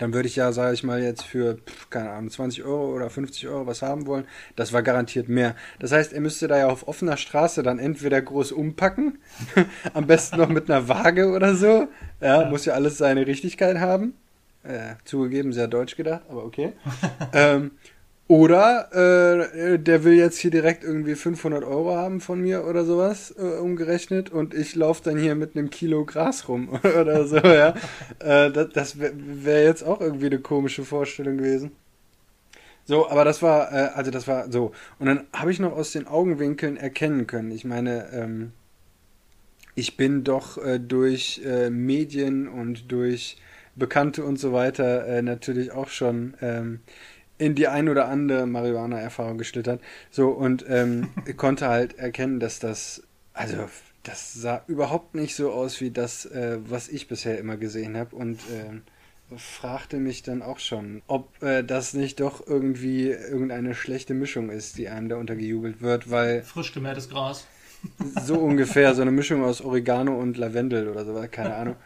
[0.00, 1.58] dann würde ich ja, sage ich mal, jetzt für,
[1.90, 4.24] keine Ahnung, 20 Euro oder 50 Euro was haben wollen.
[4.56, 5.54] Das war garantiert mehr.
[5.78, 9.18] Das heißt, er müsste da ja auf offener Straße dann entweder groß umpacken,
[9.92, 11.88] am besten noch mit einer Waage oder so.
[12.20, 14.14] Ja, muss ja alles seine Richtigkeit haben.
[14.62, 16.72] Äh, zugegeben, sehr deutsch gedacht, aber okay.
[17.34, 17.72] ähm,
[18.30, 23.34] oder äh, der will jetzt hier direkt irgendwie 500 Euro haben von mir oder sowas
[23.36, 26.68] äh, umgerechnet und ich laufe dann hier mit einem Kilo Gras rum
[27.00, 27.74] oder so, ja.
[28.20, 31.72] äh, das das wäre wär jetzt auch irgendwie eine komische Vorstellung gewesen.
[32.84, 34.70] So, aber das war, äh, also das war so.
[35.00, 37.50] Und dann habe ich noch aus den Augenwinkeln erkennen können.
[37.50, 38.52] Ich meine, ähm,
[39.74, 43.38] ich bin doch äh, durch äh, Medien und durch
[43.74, 46.78] Bekannte und so weiter äh, natürlich auch schon ähm,
[47.40, 49.80] in die ein oder andere Marihuana-Erfahrung geschlittert.
[50.10, 53.68] So, und ähm, konnte halt erkennen, dass das, also
[54.02, 58.14] das sah überhaupt nicht so aus wie das, äh, was ich bisher immer gesehen habe.
[58.14, 58.82] Und ähm,
[59.36, 64.76] fragte mich dann auch schon, ob äh, das nicht doch irgendwie irgendeine schlechte Mischung ist,
[64.76, 67.46] die einem da untergejubelt wird, weil Frisch gemähtes Gras.
[68.22, 71.76] so ungefähr so eine Mischung aus Oregano und Lavendel oder so, keine Ahnung.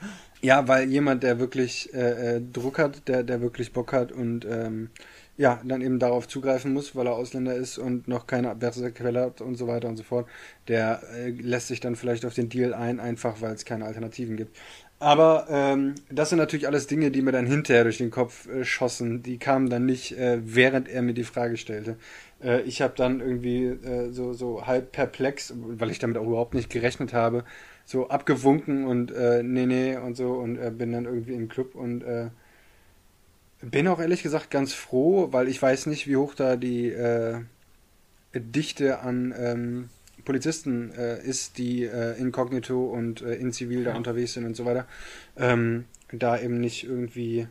[0.40, 4.44] Ja, weil jemand, der wirklich äh, äh, Druck hat, der, der wirklich Bock hat und
[4.44, 4.90] ähm,
[5.36, 9.22] ja, dann eben darauf zugreifen muss, weil er Ausländer ist und noch keine bessere Quelle
[9.22, 10.28] hat und so weiter und so fort,
[10.68, 14.36] der äh, lässt sich dann vielleicht auf den Deal ein, einfach weil es keine Alternativen
[14.36, 14.56] gibt.
[15.00, 18.64] Aber ähm, das sind natürlich alles Dinge, die mir dann hinterher durch den Kopf äh,
[18.64, 19.22] schossen.
[19.22, 21.96] Die kamen dann nicht, äh, während er mir die Frage stellte.
[22.42, 26.54] Äh, ich habe dann irgendwie äh, so, so halb perplex, weil ich damit auch überhaupt
[26.54, 27.44] nicht gerechnet habe,
[27.84, 31.74] so abgewunken und äh, nee, nee und so und äh, bin dann irgendwie im Club
[31.74, 32.28] und äh,
[33.70, 37.40] bin auch ehrlich gesagt ganz froh, weil ich weiß nicht, wie hoch da die äh,
[38.34, 39.88] Dichte an ähm,
[40.24, 43.96] Polizisten äh, ist, die äh, inkognito und äh, in Zivil da Ja.
[43.96, 44.86] unterwegs sind und so weiter,
[45.36, 47.46] ähm, da eben nicht irgendwie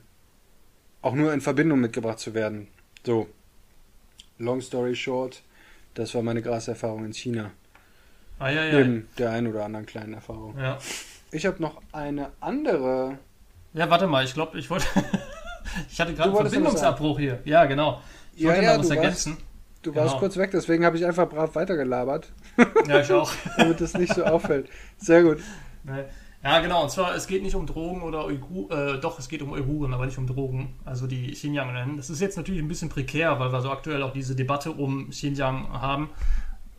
[1.02, 2.68] auch nur in Verbindung mitgebracht zu werden.
[3.06, 3.28] So,
[4.40, 5.44] long story short,
[5.94, 7.52] das war meine Graserfahrung in China.
[8.40, 8.80] Ah, ja, ja.
[8.80, 10.58] Neben der einen oder anderen kleinen Erfahrung.
[10.58, 10.80] Ja,
[11.32, 13.20] Ich habe noch eine andere.
[13.74, 14.86] ja warte mal, ich glaube, ich wollte.
[15.92, 17.40] ich hatte Du gerade einen noch Verbindungsabbruch hier.
[17.46, 18.02] Ja, genau.
[18.36, 19.38] Ich Ja, wollte ja, mal was du ergänzen.
[19.82, 20.20] Du warst Genau.
[20.20, 22.32] kurz weg, deswegen habe ich einfach brav weitergelabert,
[22.88, 23.32] Ja, ich auch.
[23.58, 24.70] damit es nicht so auffällt.
[24.98, 25.40] Sehr gut.
[25.84, 26.06] Ne?
[26.42, 26.84] Ja, genau.
[26.84, 29.94] Und zwar, es geht nicht um Drogen oder Uiguren, äh, doch, es geht um Uiguren,
[29.94, 30.76] aber nicht um Drogen.
[30.86, 31.98] Also die Xinjiang nennen.
[31.98, 35.10] Das ist jetzt natürlich ein bisschen prekär, weil wir so aktuell auch diese Debatte um
[35.10, 36.10] Xinjiang haben.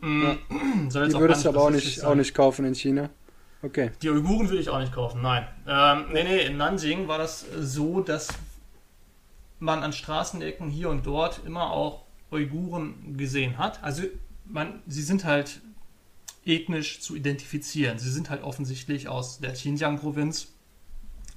[0.01, 0.23] Mm,
[0.83, 3.09] jetzt Die würdest du aber auch nicht, auch nicht kaufen in China.
[3.63, 3.91] Okay.
[4.03, 5.47] Die Uiguren würde ich auch nicht kaufen, nein.
[5.67, 8.27] Ähm, nee, nee, in Nanjing war das so, dass
[9.59, 13.83] man an Straßenecken hier und dort immer auch Uiguren gesehen hat.
[13.83, 14.03] Also
[14.45, 15.61] man, sie sind halt
[16.45, 17.97] ethnisch zu identifizieren.
[17.97, 20.53] Sie sind halt offensichtlich aus der Xinjiang-Provinz.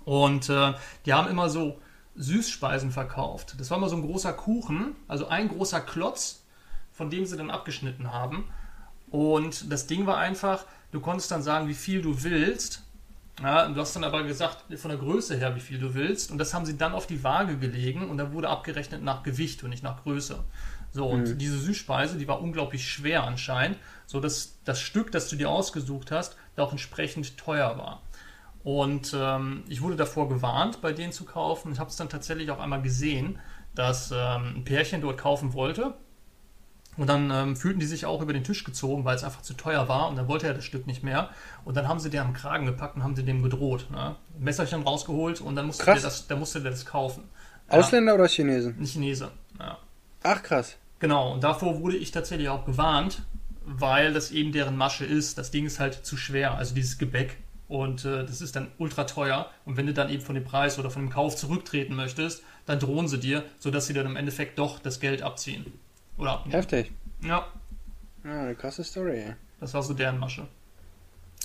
[0.04, 0.74] Und äh,
[1.06, 1.80] die haben immer so
[2.16, 3.54] Süßspeisen verkauft.
[3.58, 6.44] Das war immer so ein großer Kuchen, also ein großer Klotz,
[6.92, 8.50] von dem sie dann abgeschnitten haben.
[9.10, 12.82] Und das Ding war einfach, du konntest dann sagen, wie viel du willst.
[13.42, 16.30] Ja, und du hast dann aber gesagt, von der Größe her, wie viel du willst.
[16.30, 19.62] Und das haben sie dann auf die Waage gelegen und da wurde abgerechnet nach Gewicht
[19.62, 20.42] und nicht nach Größe.
[20.90, 25.36] So, und diese Süßspeise, die war unglaublich schwer anscheinend, so dass das Stück, das du
[25.36, 28.02] dir ausgesucht hast, da auch entsprechend teuer war.
[28.64, 31.72] Und ähm, ich wurde davor gewarnt, bei denen zu kaufen.
[31.72, 33.38] Ich habe es dann tatsächlich auch einmal gesehen,
[33.74, 35.94] dass ähm, ein Pärchen dort kaufen wollte.
[36.98, 39.54] Und dann ähm, fühlten die sich auch über den Tisch gezogen, weil es einfach zu
[39.54, 40.08] teuer war.
[40.08, 41.30] Und dann wollte er das Stück nicht mehr.
[41.64, 43.86] Und dann haben sie den am Kragen gepackt und haben sie dem gedroht.
[43.90, 44.16] Ne?
[44.38, 46.00] Messerchen rausgeholt und dann musste, Krass.
[46.00, 47.22] der das, dann musste der das kaufen.
[47.70, 48.76] Ja, Ausländer oder Chinesen?
[48.78, 49.30] ein Chinese.
[49.60, 49.78] Ja.
[50.24, 50.76] Ach krass.
[50.98, 53.22] Genau, und davor wurde ich tatsächlich auch gewarnt,
[53.64, 55.38] weil das eben deren Masche ist.
[55.38, 57.36] Das Ding ist halt zu schwer, also dieses Gebäck.
[57.68, 59.50] Und äh, das ist dann ultra teuer.
[59.64, 62.80] Und wenn du dann eben von dem Preis oder von dem Kauf zurücktreten möchtest, dann
[62.80, 65.66] drohen sie dir, sodass sie dann im Endeffekt doch das Geld abziehen.
[66.18, 66.44] Oder.
[66.48, 66.92] Heftig.
[67.22, 67.46] Ja,
[68.24, 69.18] Ja, eine krasse Story.
[69.20, 69.34] ey.
[69.60, 70.46] das war so deren Masche.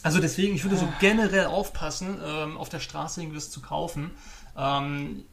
[0.02, 4.12] Also deswegen, ich würde so generell aufpassen, ähm, auf der Straße irgendwas zu kaufen.
[4.58, 5.24] Ähm,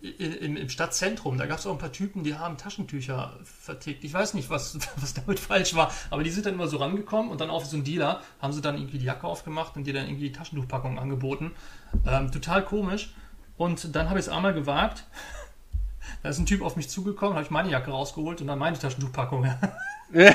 [0.00, 4.04] im, im Stadtzentrum, da gab es auch ein paar Typen, die haben Taschentücher vertickt.
[4.04, 7.30] Ich weiß nicht, was, was damit falsch war, aber die sind dann immer so rangekommen
[7.32, 9.94] und dann auf so einen Dealer haben sie dann irgendwie die Jacke aufgemacht und dir
[9.94, 11.52] dann irgendwie die Taschentuchpackung angeboten.
[12.06, 13.12] Ähm, total komisch.
[13.56, 15.04] Und dann habe ich es einmal gewagt.
[16.22, 18.78] Da ist ein Typ auf mich zugekommen, habe ich meine Jacke rausgeholt und dann meine
[18.78, 19.48] Taschentuchpackung.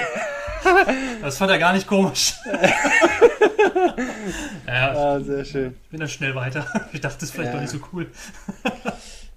[1.21, 2.35] das fand er gar nicht komisch.
[4.67, 5.75] ja, ah, sehr schön.
[5.89, 6.65] Bin dann schnell weiter.
[6.93, 7.55] Ich dachte, das ist vielleicht ja.
[7.55, 8.07] doch nicht so cool.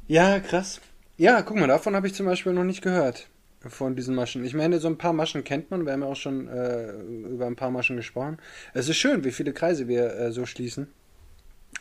[0.06, 0.80] ja, krass.
[1.16, 3.28] Ja, guck mal, davon habe ich zum Beispiel noch nicht gehört.
[3.66, 4.44] Von diesen Maschen.
[4.44, 5.86] Ich meine, so ein paar Maschen kennt man.
[5.86, 8.38] Wir haben ja auch schon äh, über ein paar Maschen gesprochen.
[8.74, 10.88] Es ist schön, wie viele Kreise wir äh, so schließen.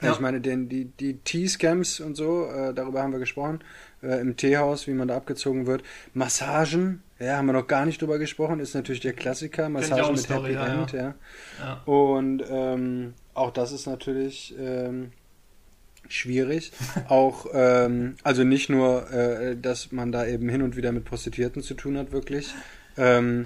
[0.01, 0.11] Ja.
[0.11, 3.59] Ich meine, den, die, die T-Scams und so, äh, darüber haben wir gesprochen.
[4.03, 5.83] Äh, Im Teehaus, wie man da abgezogen wird.
[6.13, 9.69] Massagen, ja, haben wir noch gar nicht drüber gesprochen, ist natürlich der Klassiker.
[9.69, 11.15] Massage mit Story, Happy ja, End, ja.
[11.59, 11.81] ja.
[11.85, 15.11] Und ähm, auch das ist natürlich ähm,
[16.09, 16.73] schwierig.
[17.07, 21.61] auch, ähm, also nicht nur, äh, dass man da eben hin und wieder mit Prostituierten
[21.61, 22.53] zu tun hat, wirklich.
[22.97, 23.45] Ähm,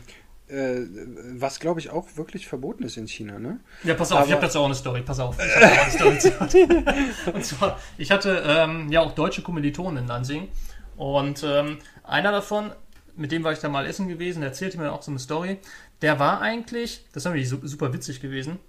[0.50, 0.88] äh,
[1.36, 3.60] was glaube ich auch wirklich verboten ist in China, ne?
[3.84, 5.38] Ja, pass auf, Aber, ich habe dazu auch eine Story, pass auf.
[5.40, 6.94] Ich eine Story
[7.34, 10.50] und zwar, ich hatte ähm, ja auch deutsche Kommilitonen in Lansing
[10.96, 12.72] und ähm, einer davon,
[13.16, 15.60] mit dem war ich da mal essen gewesen, der erzählte mir auch so eine Story.
[16.02, 18.60] Der war eigentlich, das war wirklich super witzig gewesen.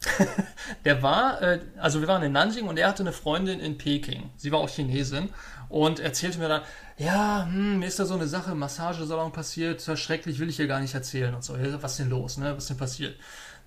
[0.84, 4.30] der war, äh, also wir waren in Nanjing und er hatte eine Freundin in Peking.
[4.36, 5.30] Sie war auch Chinesin
[5.68, 6.62] und erzählte mir dann,
[6.96, 10.80] ja, hm, mir ist da so eine Sache Massagesalon passiert, schrecklich, will ich hier gar
[10.80, 11.54] nicht erzählen und so.
[11.80, 12.52] Was ist denn los, ne?
[12.54, 13.16] Was ist denn passiert?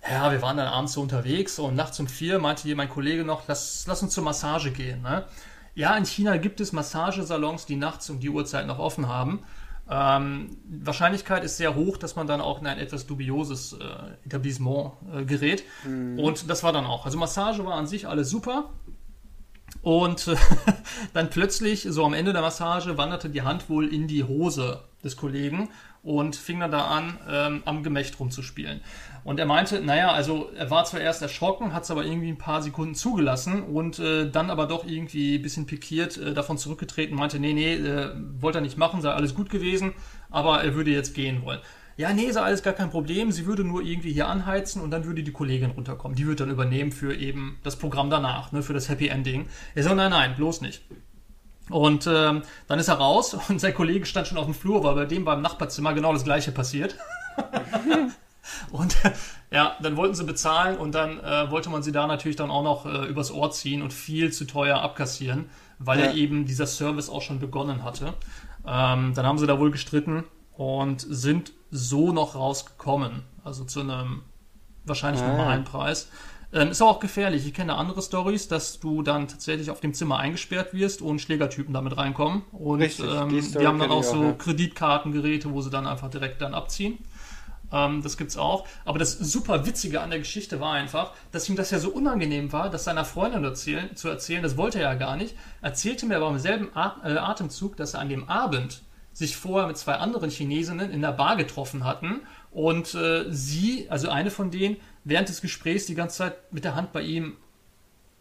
[0.09, 3.23] Ja, wir waren dann abends so unterwegs und nachts um vier meinte hier mein Kollege
[3.23, 5.25] noch, lass, lass uns zur Massage gehen, ne?
[5.73, 9.43] Ja, in China gibt es Massagesalons, die nachts um die Uhrzeit noch offen haben.
[9.89, 14.93] Ähm, Wahrscheinlichkeit ist sehr hoch, dass man dann auch in ein etwas dubioses äh, Etablissement
[15.13, 15.63] äh, gerät.
[15.85, 16.19] Mhm.
[16.19, 17.05] Und das war dann auch.
[17.05, 18.69] Also Massage war an sich alles super.
[19.81, 20.35] Und äh,
[21.13, 25.17] dann plötzlich, so am Ende der Massage, wanderte die Hand wohl in die Hose des
[25.17, 25.69] Kollegen
[26.03, 28.81] und fing dann da an, ähm, am Gemächt rumzuspielen.
[29.23, 32.39] Und er meinte, naja, also er war zwar erst erschrocken, hat es aber irgendwie ein
[32.39, 37.15] paar Sekunden zugelassen und äh, dann aber doch irgendwie ein bisschen pikiert äh, davon zurückgetreten,
[37.15, 39.93] meinte, nee, nee, äh, wollte er nicht machen, sei alles gut gewesen,
[40.31, 41.59] aber er würde jetzt gehen wollen.
[42.01, 45.05] Ja, nee, sei alles gar kein Problem, sie würde nur irgendwie hier anheizen und dann
[45.05, 46.15] würde die Kollegin runterkommen.
[46.17, 49.47] Die würde dann übernehmen für eben das Programm danach, ne, für das Happy Ending.
[49.75, 50.81] Er so, nein, nein, bloß nicht.
[51.69, 54.95] Und ähm, dann ist er raus und sein Kollege stand schon auf dem Flur, weil
[54.95, 56.95] bei dem beim Nachbarzimmer genau das gleiche passiert.
[58.71, 58.97] und
[59.51, 62.63] ja, dann wollten sie bezahlen und dann äh, wollte man sie da natürlich dann auch
[62.63, 66.07] noch äh, übers Ohr ziehen und viel zu teuer abkassieren, weil ja.
[66.07, 68.15] ja eben dieser Service auch schon begonnen hatte.
[68.65, 70.23] Ähm, dann haben sie da wohl gestritten
[70.55, 73.23] und sind so noch rausgekommen.
[73.43, 74.23] Also zu einem
[74.85, 75.27] wahrscheinlich ah.
[75.27, 76.09] normalen Preis.
[76.53, 77.47] Ähm, ist auch gefährlich.
[77.47, 81.73] Ich kenne andere Stories, dass du dann tatsächlich auf dem Zimmer eingesperrt wirst und Schlägertypen
[81.73, 82.41] damit reinkommen.
[82.51, 84.31] Und Richtig, ähm, die, die, haben dann auch so ja.
[84.33, 86.97] Kreditkartengeräte, wo sie dann einfach direkt dann abziehen.
[87.71, 88.67] Ähm, das gibt's auch.
[88.83, 92.51] Aber das super Witzige an der Geschichte war einfach, dass ihm das ja so unangenehm
[92.51, 94.43] war, das seiner Freundin erzählen, zu erzählen.
[94.43, 95.35] Das wollte er ja gar nicht.
[95.61, 98.81] Erzählte mir aber im selben äh, Atemzug, dass er an dem Abend
[99.13, 102.21] sich vorher mit zwei anderen Chinesinnen in der Bar getroffen hatten
[102.51, 106.75] und äh, sie, also eine von denen, während des Gesprächs die ganze Zeit mit der
[106.75, 107.37] Hand bei ihm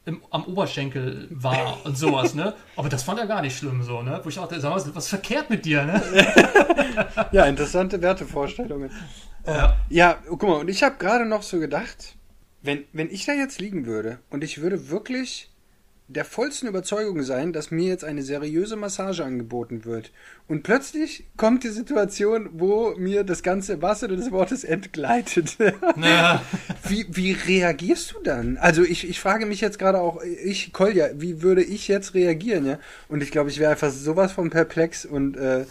[0.05, 2.55] im, am Oberschenkel war und sowas, ne?
[2.77, 4.21] Aber das fand er gar nicht schlimm so, ne?
[4.23, 6.03] Wo ich auch dachte, sag mal, was ist verkehrt mit dir, ne?
[7.33, 8.91] ja, interessante Wertevorstellungen.
[9.47, 12.17] Ja, ja guck mal, und ich habe gerade noch so gedacht,
[12.63, 15.51] wenn, wenn ich da jetzt liegen würde und ich würde wirklich
[16.13, 20.11] der vollsten Überzeugung sein, dass mir jetzt eine seriöse Massage angeboten wird.
[20.49, 25.57] Und plötzlich kommt die Situation, wo mir das ganze Wasser des Wortes entgleitet.
[25.97, 26.43] Ja.
[26.89, 28.57] wie, wie reagierst du dann?
[28.57, 32.67] Also ich, ich frage mich jetzt gerade auch, ich, Kolja, wie würde ich jetzt reagieren,
[32.67, 32.79] ja?
[33.09, 35.67] Und ich glaube, ich wäre einfach sowas von perplex und äh,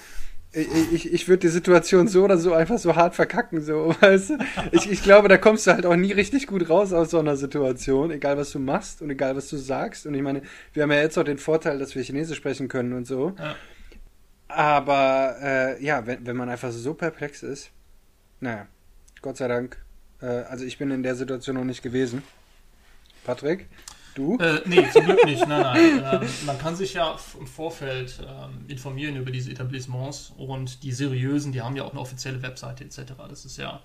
[0.52, 4.38] ich, ich würde die Situation so oder so einfach so hart verkacken, so, weißt du?
[4.72, 7.38] Ich, ich glaube, da kommst du halt auch nie richtig gut raus aus so einer
[7.38, 10.08] Situation, egal was du machst und egal was du sagst.
[10.08, 10.42] Und ich meine,
[10.74, 13.34] wir haben ja jetzt auch den Vorteil, dass wir Chinesisch sprechen können und so.
[13.38, 13.56] Ja.
[14.48, 17.70] Aber äh, ja, wenn, wenn man einfach so perplex ist,
[18.40, 18.66] naja,
[19.22, 19.78] Gott sei Dank.
[20.22, 22.24] Äh, also ich bin in der Situation noch nicht gewesen.
[23.24, 23.68] Patrick?
[24.16, 24.38] Du?
[24.38, 25.48] Äh, nee, zum Glück nicht.
[25.48, 26.22] Nein, nein.
[26.22, 31.52] Ähm, man kann sich ja im Vorfeld ähm, informieren über diese Etablissements und die seriösen,
[31.52, 33.14] die haben ja auch eine offizielle Webseite etc.
[33.30, 33.82] Das ist ja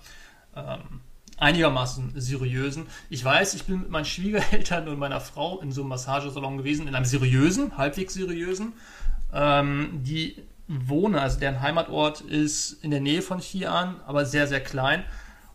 [0.55, 1.01] ähm,
[1.37, 2.87] einigermaßen seriösen.
[3.09, 6.87] Ich weiß, ich bin mit meinen Schwiegereltern und meiner Frau in so einem Massagesalon gewesen,
[6.87, 8.73] in einem seriösen, halbwegs seriösen.
[9.33, 14.61] Ähm, die wohnen, also deren Heimatort ist in der Nähe von Xi'an, aber sehr, sehr
[14.61, 15.03] klein.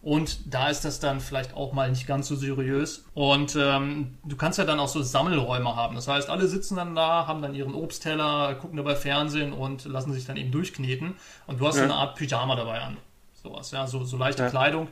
[0.02, 3.04] Und da ist das dann vielleicht auch mal nicht ganz so seriös.
[3.12, 5.94] Und ähm, du kannst ja dann auch so Sammelräume haben.
[5.94, 10.14] Das heißt, alle sitzen dann da, haben dann ihren Obstteller, gucken dabei Fernsehen und lassen
[10.14, 11.16] sich dann eben durchkneten.
[11.46, 11.84] Und du hast ja.
[11.84, 12.96] eine Art Pyjama dabei an.
[13.34, 14.48] Sowas, ja, so, so leichte ja.
[14.48, 14.88] Kleidung.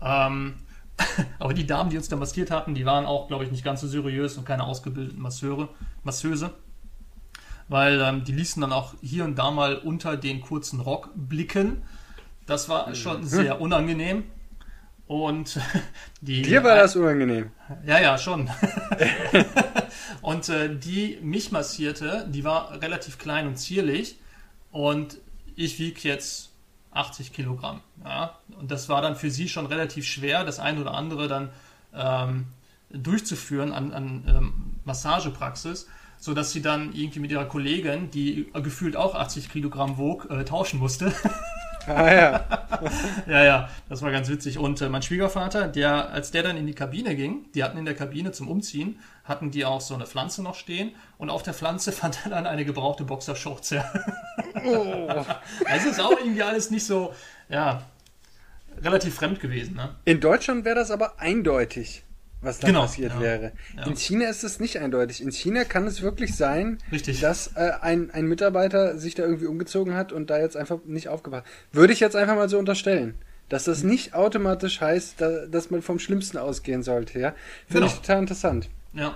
[0.00, 0.54] Ähm,
[1.38, 3.80] Aber die Damen, die uns da massiert hatten, die waren auch, glaube ich, nicht ganz
[3.80, 5.68] so seriös und keine ausgebildeten Masseure,
[6.04, 6.50] Masseuse.
[7.68, 11.82] Weil ähm, die ließen dann auch hier und da mal unter den kurzen Rock blicken.
[12.46, 14.22] Das war schon sehr unangenehm.
[15.06, 15.60] Und
[16.20, 16.42] die.
[16.42, 17.50] Dir war das unangenehm.
[17.86, 18.50] Ja, ja, schon.
[20.22, 24.18] und äh, die mich massierte, die war relativ klein und zierlich.
[24.72, 25.18] Und
[25.54, 26.50] ich wiege jetzt
[26.92, 27.80] 80 Kilogramm.
[28.04, 28.38] Ja?
[28.58, 31.50] Und das war dann für sie schon relativ schwer, das ein oder andere dann
[31.94, 32.46] ähm,
[32.90, 34.52] durchzuführen an, an ähm,
[34.84, 35.88] Massagepraxis,
[36.18, 40.78] sodass sie dann irgendwie mit ihrer Kollegin, die gefühlt auch 80 Kilogramm wog, äh, tauschen
[40.78, 41.12] musste.
[41.86, 42.44] Ah ja.
[43.26, 44.58] ja, ja, das war ganz witzig.
[44.58, 47.84] Und äh, mein Schwiegervater, der, als der dann in die Kabine ging, die hatten in
[47.84, 51.54] der Kabine zum Umziehen, hatten die auch so eine Pflanze noch stehen und auf der
[51.54, 53.70] Pflanze fand er dann eine gebrauchte Boxershorts.
[53.70, 53.92] Ja.
[54.64, 55.24] Oh.
[55.66, 57.12] Also ist auch irgendwie alles nicht so,
[57.48, 57.82] ja,
[58.82, 59.76] relativ fremd gewesen.
[59.76, 59.94] Ne?
[60.04, 62.05] In Deutschland wäre das aber eindeutig
[62.40, 63.20] was da Genau, passiert ja.
[63.20, 63.52] wäre.
[63.76, 63.86] Ja.
[63.86, 65.22] In China ist es nicht eindeutig.
[65.22, 67.20] In China kann es wirklich sein, Richtig.
[67.20, 71.08] dass äh, ein, ein Mitarbeiter sich da irgendwie umgezogen hat und da jetzt einfach nicht
[71.08, 71.46] aufgepasst.
[71.72, 73.14] Würde ich jetzt einfach mal so unterstellen.
[73.48, 73.90] Dass das Mhm.
[73.90, 77.30] nicht automatisch heißt, da, dass man vom Schlimmsten ausgehen sollte, ja?
[77.66, 77.86] Finde Genau.
[77.86, 78.68] ich total interessant.
[78.92, 79.14] Ja,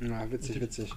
[0.00, 0.92] Ja, witzig, witzig.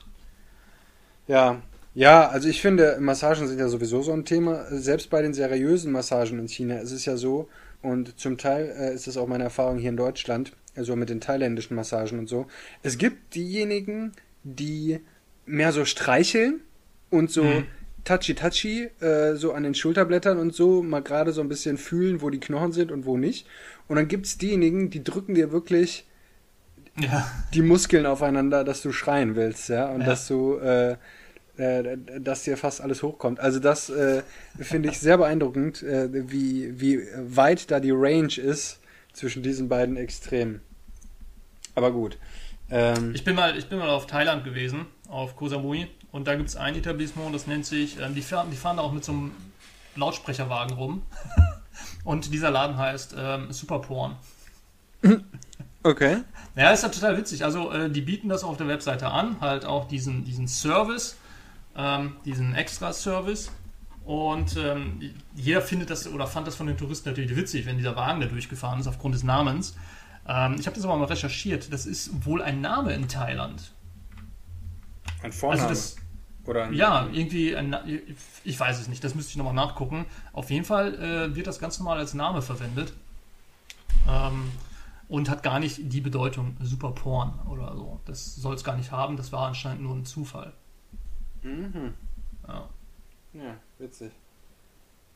[1.28, 1.62] Ja,
[1.94, 4.65] ja, also ich finde, Massagen sind ja sowieso so ein Thema.
[4.72, 7.50] Selbst bei den seriösen Massagen in China ist es ja so,
[7.82, 11.21] und zum Teil äh, ist das auch meine Erfahrung hier in Deutschland, also mit den
[11.21, 12.47] thailändischen Massagen und so.
[12.84, 14.99] Es gibt diejenigen, die
[15.45, 16.62] mehr so streicheln
[17.10, 17.67] und so Mhm.
[18.03, 22.29] touchy-touchy, äh, so an den Schulterblättern und so, mal gerade so ein bisschen fühlen, wo
[22.29, 23.45] die Knochen sind und wo nicht.
[23.88, 26.05] Und dann gibt es diejenigen, die drücken dir wirklich
[26.99, 30.07] ja, die Muskeln aufeinander, dass du schreien willst, ja, und Ja.
[30.07, 30.95] dass du, äh,
[31.57, 33.39] äh, dass dir fast alles hochkommt.
[33.39, 34.23] Also das äh,
[34.60, 38.81] finde ich sehr beeindruckend, äh, wie, wie weit da die Range ist
[39.13, 40.62] zwischen diesen beiden Extremen.
[41.76, 42.17] Aber gut.
[42.69, 46.36] Ähm, ich bin mal, ich bin mal auf Thailand gewesen, auf Koh Samui, und da
[46.36, 49.04] gibt es ein Etablissement, das nennt sich, ähm, die, fahren, die fahren da auch mit
[49.04, 49.32] so einem
[49.95, 51.04] Lautsprecherwagen rum.
[52.04, 54.15] und dieser Laden heißt ähm, Super Porn.
[55.84, 56.17] okay.
[56.56, 57.43] Ja, ist ja total witzig.
[57.43, 61.17] Also, äh, die bieten das auf der Webseite an, halt auch diesen, diesen Service,
[61.76, 63.52] ähm, diesen Extra-Service.
[64.03, 67.95] Und ähm, jeder findet das oder fand das von den Touristen natürlich witzig, wenn dieser
[67.95, 69.75] Wagen da durchgefahren ist, aufgrund des Namens.
[70.27, 71.71] Ähm, ich habe das aber mal recherchiert.
[71.71, 73.71] Das ist wohl ein Name in Thailand.
[75.21, 75.69] Ein Vorname.
[75.69, 75.95] Also, das,
[76.45, 77.75] Oder ein, ja, irgendwie, ein,
[78.43, 80.05] ich weiß es nicht, das müsste ich nochmal nachgucken.
[80.33, 82.93] Auf jeden Fall äh, wird das ganz normal als Name verwendet.
[84.09, 84.51] Ähm,
[85.07, 87.99] und hat gar nicht die Bedeutung Super Porn oder so.
[88.05, 90.53] Das soll es gar nicht haben, das war anscheinend nur ein Zufall.
[91.43, 91.93] Mhm.
[92.47, 92.69] Ja.
[93.34, 94.12] Ja, witzig.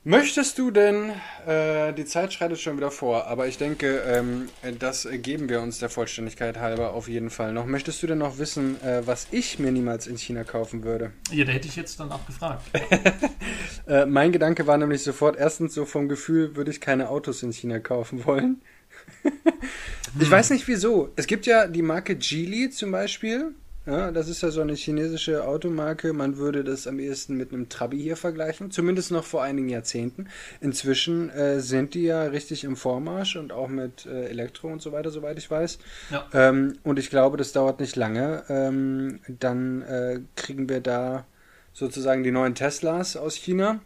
[0.07, 1.13] Möchtest du denn,
[1.47, 5.79] äh, die Zeit schreitet schon wieder vor, aber ich denke, ähm, das geben wir uns
[5.79, 7.65] der Vollständigkeit halber auf jeden Fall noch.
[7.65, 11.11] Möchtest du denn noch wissen, äh, was ich mir niemals in China kaufen würde?
[11.31, 12.63] ja, da hätte ich jetzt danach gefragt.
[13.87, 17.51] Äh, mein Gedanke war nämlich sofort, erstens so vom Gefühl, würde ich keine Autos in
[17.53, 18.63] China kaufen wollen.
[20.19, 21.11] ich weiß nicht wieso.
[21.15, 23.53] Es gibt ja die Marke Geely zum Beispiel.
[23.85, 26.11] Ja, das ist ja so eine chinesische Automarke.
[26.13, 28.71] Man würde das am ehesten mit einem Trabi hier vergleichen.
[28.71, 30.27] Zumindest noch vor einigen Jahrzehnten.
[30.59, 34.91] Inzwischen äh, sind die ja richtig im Vormarsch und auch mit äh, Elektro und so
[34.91, 35.77] weiter, soweit ich weiß.
[36.09, 36.27] Ja.
[36.33, 38.43] Ähm, und ich glaube, das dauert nicht lange.
[38.49, 41.25] Ähm, dann äh, kriegen wir da
[41.73, 43.81] sozusagen die neuen Teslas aus China.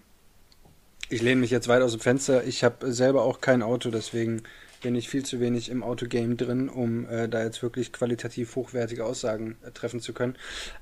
[1.10, 2.46] Ich lehne mich jetzt weit aus dem Fenster.
[2.46, 4.44] Ich habe selber auch kein Auto, deswegen
[4.82, 9.06] bin ich viel zu wenig im Autogame drin, um äh, da jetzt wirklich qualitativ hochwertige
[9.06, 10.36] Aussagen äh, treffen zu können.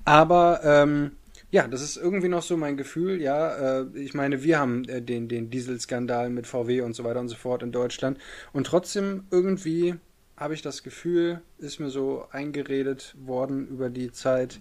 [0.06, 1.12] Aber ähm,
[1.50, 3.22] ja, das ist irgendwie noch so mein Gefühl.
[3.22, 7.20] Ja, äh, ich meine, wir haben äh, den, den Dieselskandal mit VW und so weiter
[7.20, 8.18] und so fort in Deutschland.
[8.54, 9.96] Und trotzdem irgendwie
[10.36, 14.60] habe ich das Gefühl, ist mir so eingeredet worden über die Zeit,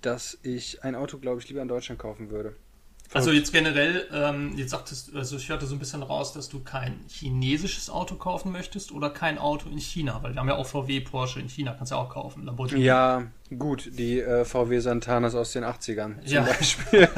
[0.00, 2.54] dass ich ein Auto, glaube ich, lieber in Deutschland kaufen würde.
[3.12, 6.60] Also jetzt generell, ähm, jetzt sagtest also ich hörte so ein bisschen raus, dass du
[6.60, 10.66] kein chinesisches Auto kaufen möchtest oder kein Auto in China, weil wir haben ja auch
[10.66, 12.82] VW, Porsche in China, kannst du ja auch kaufen, Lamborghini.
[12.82, 13.24] Ja,
[13.58, 16.42] gut, die äh, VW Santanas aus den 80ern zum Ja.
[16.42, 17.08] Beispiel.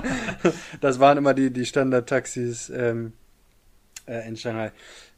[0.80, 3.12] das waren immer die, die Standard-Taxis ähm,
[4.06, 4.72] äh, in Shanghai.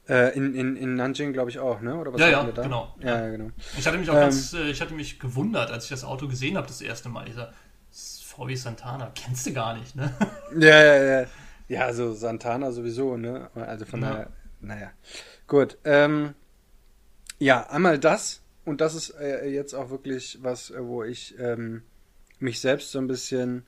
[0.09, 1.97] Äh, in, in, in Nanjing, glaube ich, auch, ne?
[1.97, 2.63] Oder was Ja, ja, da?
[2.63, 2.95] genau.
[3.01, 3.51] Ja, ja, genau.
[3.77, 4.21] Ich hatte mich auch Ähm.
[4.21, 7.27] ganz, äh, ich hatte mich gewundert, als ich das Auto gesehen habe das erste Mal.
[7.29, 7.53] Ich sag,
[8.25, 10.13] VW Santana, kennst du gar nicht, ne?
[10.59, 11.27] Ja, ja, ja.
[11.69, 13.51] Ja, also Santana sowieso, ne?
[13.55, 14.11] Also von Ja.
[14.11, 14.31] daher,
[14.61, 14.91] naja.
[15.49, 15.79] Gut.
[15.85, 16.35] Ähm,
[17.39, 18.43] ja, einmal das.
[18.65, 21.83] Und das ist äh, jetzt auch wirklich was, äh, wo ich ähm,
[22.39, 23.65] mich selbst so ein bisschen,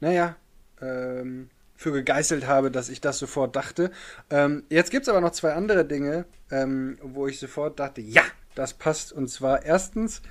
[0.00, 0.36] naja,
[0.80, 3.90] ähm, für gegeißelt habe, dass ich das sofort dachte.
[4.28, 8.22] Ähm, jetzt gibt es aber noch zwei andere Dinge, ähm, wo ich sofort dachte, ja,
[8.54, 9.12] das passt.
[9.12, 10.22] Und zwar erstens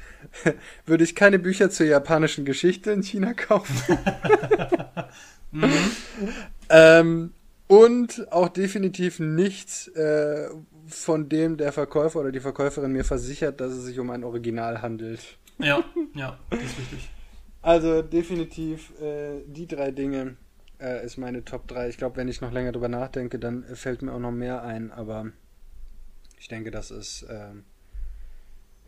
[0.86, 3.97] würde ich keine Bücher zur japanischen Geschichte in China kaufen.
[5.51, 5.74] mhm.
[6.70, 7.34] ähm,
[7.67, 10.49] und auch definitiv nichts, äh,
[10.88, 14.82] von dem der Verkäufer oder die Verkäuferin mir versichert, dass es sich um ein Original
[14.82, 15.38] handelt.
[15.59, 15.84] Ja,
[16.15, 17.09] ja, das ist richtig.
[17.61, 20.38] Also definitiv äh, die drei Dinge
[20.80, 21.89] äh, ist meine Top 3.
[21.89, 24.91] Ich glaube, wenn ich noch länger drüber nachdenke, dann fällt mir auch noch mehr ein,
[24.91, 25.32] aber
[26.39, 27.65] ich denke, das ist ähm,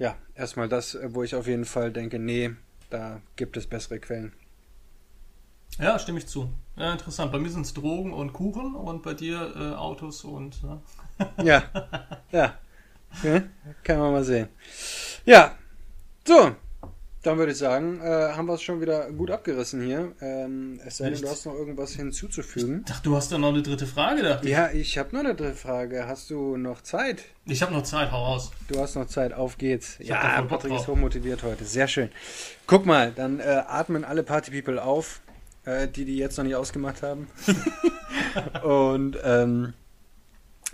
[0.02, 2.52] ja erstmal das, wo ich auf jeden Fall denke, nee,
[2.90, 4.34] da gibt es bessere Quellen.
[5.78, 6.52] Ja, stimme ich zu.
[6.76, 7.32] Ja, interessant.
[7.32, 10.62] Bei mir sind es Drogen und Kuchen und bei dir äh, Autos und.
[10.64, 10.82] Ne?
[11.44, 11.64] ja,
[12.32, 12.56] ja.
[13.24, 13.42] ja.
[13.84, 14.50] Kann man mal sehen.
[15.24, 15.56] Ja,
[16.28, 16.56] so.
[17.24, 20.14] Dann würde ich sagen, äh, haben wir es schon wieder gut abgerissen hier.
[20.22, 22.80] Ähm, es sei denn, du hast noch irgendwas hinzuzufügen.
[22.80, 24.52] Ich dachte, du hast da noch eine dritte Frage, dachte ich.
[24.52, 26.08] Ja, ich habe noch eine dritte Frage.
[26.08, 27.26] Hast du noch Zeit?
[27.46, 28.52] Ich habe noch Zeit, hau raus.
[28.68, 29.98] Du hast noch Zeit, auf geht's.
[30.00, 31.64] Ich ja, Patrick ist hochmotiviert heute.
[31.64, 32.10] Sehr schön.
[32.66, 35.22] Guck mal, dann äh, atmen alle Party-People auf
[35.66, 37.28] äh, die die jetzt noch nicht ausgemacht haben.
[38.64, 39.74] und ähm,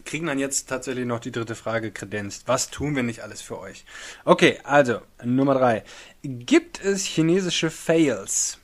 [0.08, 2.48] kriegen dann jetzt tatsächlich noch die dritte Frage kredenzt.
[2.48, 3.86] Was tun wir nicht alles für euch?
[4.26, 5.84] Okay, also Nummer drei.
[6.24, 8.58] Gibt es chinesische Fails,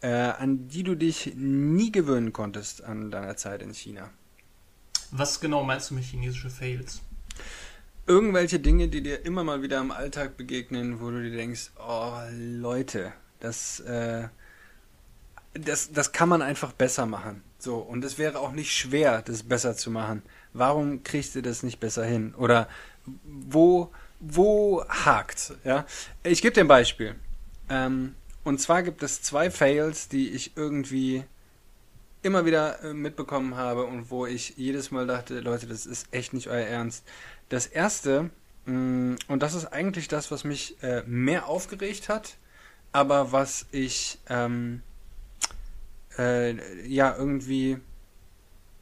[0.00, 4.10] äh, an die du dich nie gewöhnen konntest an deiner Zeit in China?
[5.12, 7.02] Was genau meinst du mit chinesische Fails?
[8.08, 12.18] Irgendwelche Dinge, die dir immer mal wieder im Alltag begegnen, wo du dir denkst, oh
[12.32, 14.28] Leute, das äh,
[15.58, 17.42] das, das kann man einfach besser machen.
[17.58, 20.22] So, und es wäre auch nicht schwer, das besser zu machen.
[20.58, 22.34] Warum kriegst du das nicht besser hin?
[22.36, 22.68] Oder
[23.24, 25.54] wo, wo hakt?
[25.64, 25.86] Ja?
[26.22, 27.14] Ich gebe dir ein Beispiel.
[27.68, 31.24] Ähm, und zwar gibt es zwei Fails, die ich irgendwie
[32.22, 36.32] immer wieder äh, mitbekommen habe und wo ich jedes Mal dachte, Leute, das ist echt
[36.32, 37.04] nicht euer Ernst.
[37.48, 38.30] Das erste,
[38.66, 42.36] mm, und das ist eigentlich das, was mich äh, mehr aufgeregt hat,
[42.92, 44.82] aber was ich ähm,
[46.18, 47.78] äh, ja irgendwie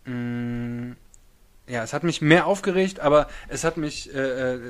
[0.06, 0.96] mh, mm,
[1.66, 4.60] ja, es hat mich mehr aufgeregt, aber es hat mich äh, äh,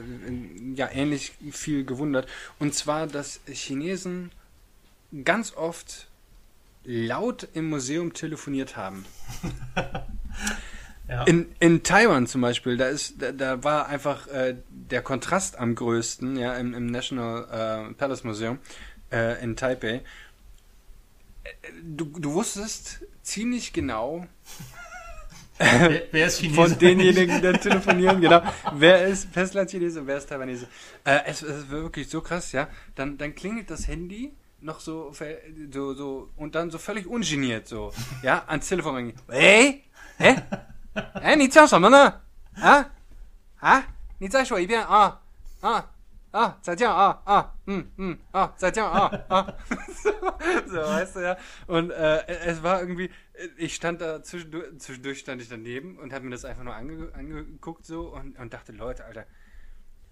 [0.75, 2.29] ja ähnlich viel gewundert.
[2.59, 4.31] Und zwar, dass Chinesen
[5.25, 6.09] ganz oft
[6.85, 9.05] laut im Museum telefoniert haben.
[11.09, 11.25] ja.
[11.25, 15.75] in, in Taiwan zum Beispiel, da ist, da, da war einfach äh, der Kontrast am
[15.75, 18.59] größten, ja, im, im National äh, Palace Museum
[19.11, 20.03] äh, in Taipei
[21.83, 24.27] du, du wusstest ziemlich genau,
[25.58, 26.56] wer, wer, ist Chinese?
[26.56, 28.42] Von denjenigen, die telefonieren, genau.
[28.74, 30.68] Wer ist Festlandchinese und wer ist Taiwanese?
[31.04, 32.68] Äh, es, es ist wirklich so krass, ja.
[32.96, 35.14] Dann, dann klingelt das Handy noch so,
[35.72, 37.94] so, so, und dann so völlig ungeniert, so,
[38.24, 39.14] ja, ans Telefon.
[39.30, 39.84] Hey?
[40.18, 40.36] Hä?
[41.22, 41.36] Hä?
[41.36, 42.22] 你叫什么呢？
[42.56, 42.92] 啊？
[43.60, 43.88] 啊？
[44.18, 45.22] 你再说一遍啊？
[45.62, 45.92] 啊
[46.35, 49.57] ？ah, Zaijiang, ah, ah, hm, hm, ah, Zaijiang, ah, ah.
[50.03, 50.11] so,
[50.67, 51.37] so, weißt du, ja.
[51.67, 53.11] Und äh, es war irgendwie,
[53.57, 57.15] ich stand da zwischendurch, zwischendurch stand ich daneben und habe mir das einfach nur ange,
[57.15, 59.27] angeguckt so und, und dachte, Leute, Alter,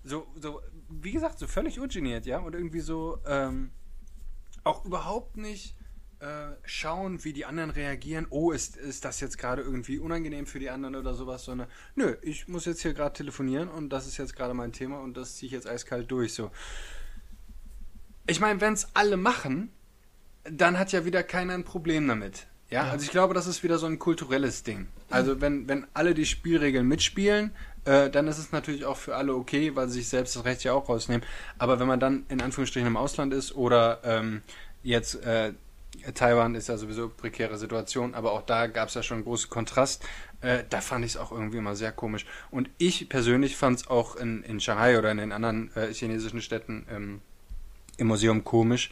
[0.05, 3.71] so, so, wie gesagt, so völlig ungeniert, ja, und irgendwie so, ähm,
[4.65, 5.77] auch überhaupt nicht
[6.23, 8.29] äh, schauen, wie die anderen reagieren.
[8.31, 11.67] Oh, ist, ist das jetzt gerade irgendwie unangenehm für die anderen oder sowas, sondern
[11.97, 15.17] nö, ich muss jetzt hier gerade telefonieren und das ist jetzt gerade mein Thema und
[15.17, 16.33] das ziehe ich jetzt eiskalt durch.
[16.35, 16.53] So.
[18.29, 19.73] Ich meine, wenn es alle machen,
[20.45, 22.47] dann hat ja wieder keiner ein Problem damit.
[22.71, 22.85] Ja?
[22.85, 24.87] also ich glaube, das ist wieder so ein kulturelles Ding.
[25.11, 27.51] Also wenn, wenn alle die Spielregeln mitspielen,
[27.85, 30.63] äh, dann ist es natürlich auch für alle okay, weil sie sich selbst das Recht
[30.63, 31.27] ja auch rausnehmen.
[31.59, 34.43] Aber wenn man dann in Anführungsstrichen im Ausland ist oder ähm,
[34.83, 35.53] jetzt äh,
[36.15, 39.25] Taiwan ist ja sowieso eine prekäre Situation, aber auch da gab es ja schon einen
[39.25, 40.05] großen Kontrast.
[40.41, 42.27] Äh, da fand ich es auch irgendwie immer sehr komisch.
[42.51, 46.43] Und ich persönlich fand es auch in, in Shanghai oder in den anderen äh, chinesischen
[46.43, 47.21] Städten ähm,
[47.97, 48.91] im Museum komisch.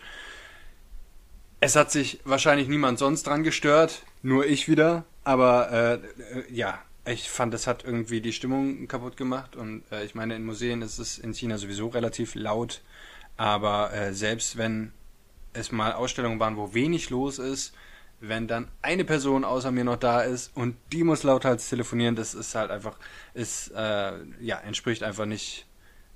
[1.60, 5.04] Es hat sich wahrscheinlich niemand sonst dran gestört, nur ich wieder.
[5.24, 9.56] Aber äh, ja, ich fand, es hat irgendwie die Stimmung kaputt gemacht.
[9.56, 12.82] Und äh, ich meine, in Museen ist es in China sowieso relativ laut.
[13.36, 14.92] Aber äh, selbst wenn
[15.52, 17.74] es mal Ausstellungen waren, wo wenig los ist,
[18.20, 22.34] wenn dann eine Person außer mir noch da ist und die muss lauthals telefonieren, das
[22.34, 22.98] ist halt einfach,
[23.34, 25.66] ist, äh, ja, entspricht einfach nicht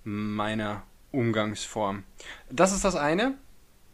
[0.04, 0.82] meiner
[1.12, 2.04] Umgangsform.
[2.50, 3.34] Das ist das eine,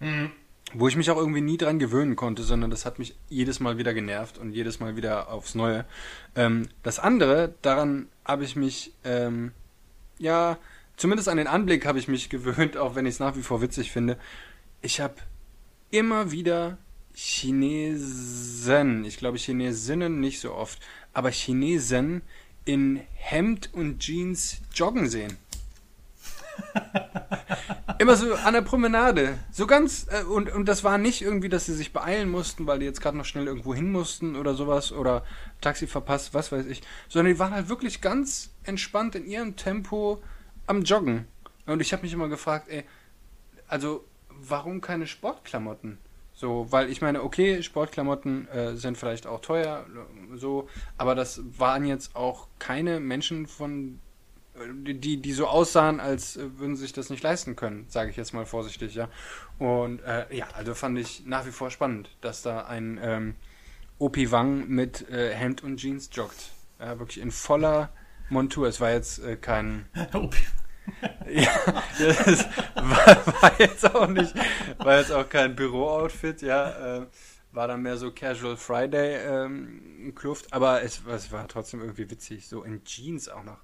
[0.01, 0.33] mhm.
[0.75, 3.79] wo ich mich auch irgendwie nie dran gewöhnen konnte, sondern das hat mich jedes Mal
[3.79, 5.85] wieder genervt und jedes Mal wieder aufs Neue.
[6.35, 9.53] Ähm, das andere, daran habe ich mich, ähm,
[10.19, 10.59] ja,
[10.97, 13.63] zumindest an den Anblick habe ich mich gewöhnt, auch wenn ich es nach wie vor
[13.63, 14.19] witzig finde.
[14.83, 15.15] Ich habe
[15.91, 16.79] immer wieder
[17.15, 20.79] Chinesen, ich glaube Chinesinnen nicht so oft,
[21.13, 22.23] aber Chinesen
[22.65, 25.37] in Hemd und Jeans joggen sehen.
[27.99, 29.39] Immer so an der Promenade.
[29.51, 32.79] So ganz, äh, und, und das war nicht irgendwie, dass sie sich beeilen mussten, weil
[32.79, 35.25] die jetzt gerade noch schnell irgendwo hin mussten oder sowas oder
[35.61, 36.83] Taxi verpasst, was weiß ich.
[37.09, 40.23] Sondern die waren halt wirklich ganz entspannt in ihrem Tempo
[40.67, 41.27] am Joggen.
[41.67, 42.85] Und ich habe mich immer gefragt, ey,
[43.69, 44.05] also
[44.49, 45.99] warum keine Sportklamotten?
[46.33, 49.85] So, weil ich meine, okay, Sportklamotten äh, sind vielleicht auch teuer,
[50.35, 54.01] so, aber das waren jetzt auch keine Menschen von
[54.75, 58.35] die, die so aussahen, als würden sie sich das nicht leisten können, sage ich jetzt
[58.35, 59.09] mal vorsichtig, ja.
[59.59, 63.35] Und äh, ja, also fand ich nach wie vor spannend, dass da ein ähm,
[63.99, 66.51] Opi Wang mit äh, Hemd und Jeans joggt.
[66.79, 67.91] Ja, wirklich in voller
[68.29, 68.67] Montur.
[68.67, 69.87] Es war jetzt äh, kein.
[70.15, 70.39] Opi.
[71.33, 71.51] Ja,
[71.99, 74.35] das war, war, jetzt auch nicht,
[74.79, 76.99] war jetzt auch kein Bürooutfit, ja.
[76.99, 77.07] Äh,
[77.53, 82.47] war dann mehr so Casual Friday ähm, Kluft, aber es, es war trotzdem irgendwie witzig,
[82.47, 83.59] so in Jeans auch noch.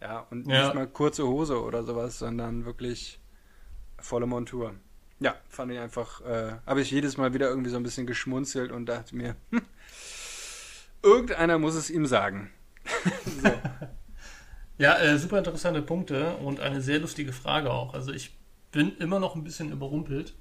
[0.00, 0.64] Ja, und ja.
[0.64, 3.20] nicht mal kurze Hose oder sowas, sondern wirklich
[3.98, 4.74] volle Montur.
[5.20, 8.72] Ja, fand ich einfach, äh, habe ich jedes Mal wieder irgendwie so ein bisschen geschmunzelt
[8.72, 9.62] und dachte mir, hm,
[11.02, 12.50] irgendeiner muss es ihm sagen.
[13.42, 13.50] so.
[14.80, 17.92] Ja, äh, super interessante Punkte und eine sehr lustige Frage auch.
[17.92, 18.30] Also ich
[18.72, 20.32] bin immer noch ein bisschen überrumpelt.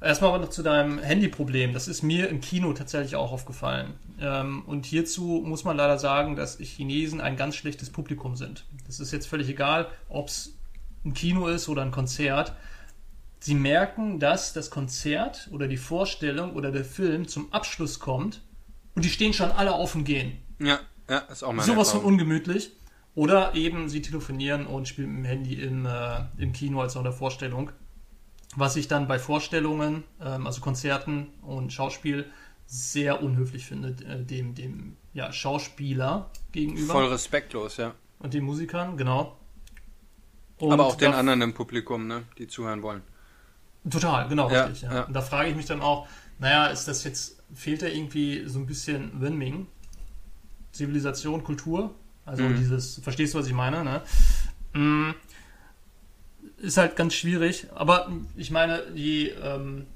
[0.00, 1.72] Erstmal aber noch zu deinem Handyproblem.
[1.72, 3.94] Das ist mir im Kino tatsächlich auch aufgefallen.
[4.20, 8.64] Ähm, und hierzu muss man leider sagen, dass Chinesen ein ganz schlechtes Publikum sind.
[8.86, 10.56] Das ist jetzt völlig egal, ob es
[11.04, 12.54] ein Kino ist oder ein Konzert.
[13.38, 18.42] Sie merken, dass das Konzert oder die Vorstellung oder der Film zum Abschluss kommt
[18.96, 20.38] und die stehen schon alle auf und gehen.
[20.58, 22.72] Ja, ja, ist auch mal Sowas von ungemütlich.
[23.20, 27.00] Oder eben sie telefonieren und spielen mit dem Handy im, äh, im Kino als auch
[27.00, 27.70] in der Vorstellung.
[28.56, 32.24] Was ich dann bei Vorstellungen, ähm, also Konzerten und Schauspiel,
[32.64, 36.94] sehr unhöflich finde, äh, dem, dem ja, Schauspieler gegenüber.
[36.94, 37.94] Voll respektlos, ja.
[38.20, 39.36] Und den Musikern, genau.
[40.56, 43.02] Und Aber auch den anderen im Publikum, ne, die zuhören wollen.
[43.90, 44.80] Total, genau, ja, richtig.
[44.80, 44.94] Ja.
[44.94, 45.02] Ja.
[45.04, 46.08] Und da frage ich mich dann auch,
[46.38, 49.66] naja, ist das jetzt, fehlt da irgendwie so ein bisschen Wenming?
[50.72, 51.94] Zivilisation, Kultur?
[52.24, 52.56] Also mhm.
[52.56, 54.02] dieses, verstehst du, was ich meine, ne?
[54.72, 55.14] Mhm
[56.60, 57.66] ist halt ganz schwierig.
[57.74, 59.86] Aber ich meine, je ähm,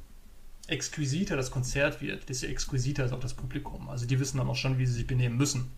[0.66, 3.88] exquisiter das Konzert wird, desto exquisiter ist auch das Publikum.
[3.88, 5.70] Also die wissen dann auch schon, wie sie sich benehmen müssen.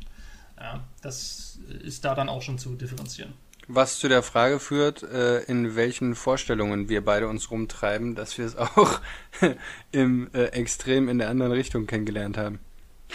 [0.58, 3.34] Ja, das ist da dann auch schon zu differenzieren.
[3.68, 8.46] Was zu der Frage führt, äh, in welchen Vorstellungen wir beide uns rumtreiben, dass wir
[8.46, 9.00] es auch
[9.90, 12.60] im äh, Extrem in der anderen Richtung kennengelernt haben.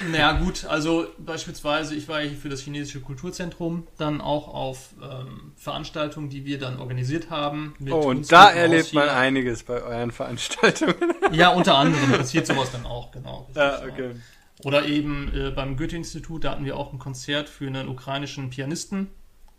[0.10, 5.52] Naja, gut, also beispielsweise, ich war hier für das chinesische Kulturzentrum dann auch auf ähm,
[5.58, 7.76] Veranstaltungen, die wir dann organisiert haben.
[7.90, 10.96] oh, und da erlebt man einiges bei euren Veranstaltungen.
[11.32, 13.48] Ja, unter anderem passiert sowas dann auch, genau.
[13.56, 14.16] Ja, okay.
[14.64, 19.08] Oder eben äh, beim Goethe-Institut, da hatten wir auch ein Konzert für einen ukrainischen Pianisten.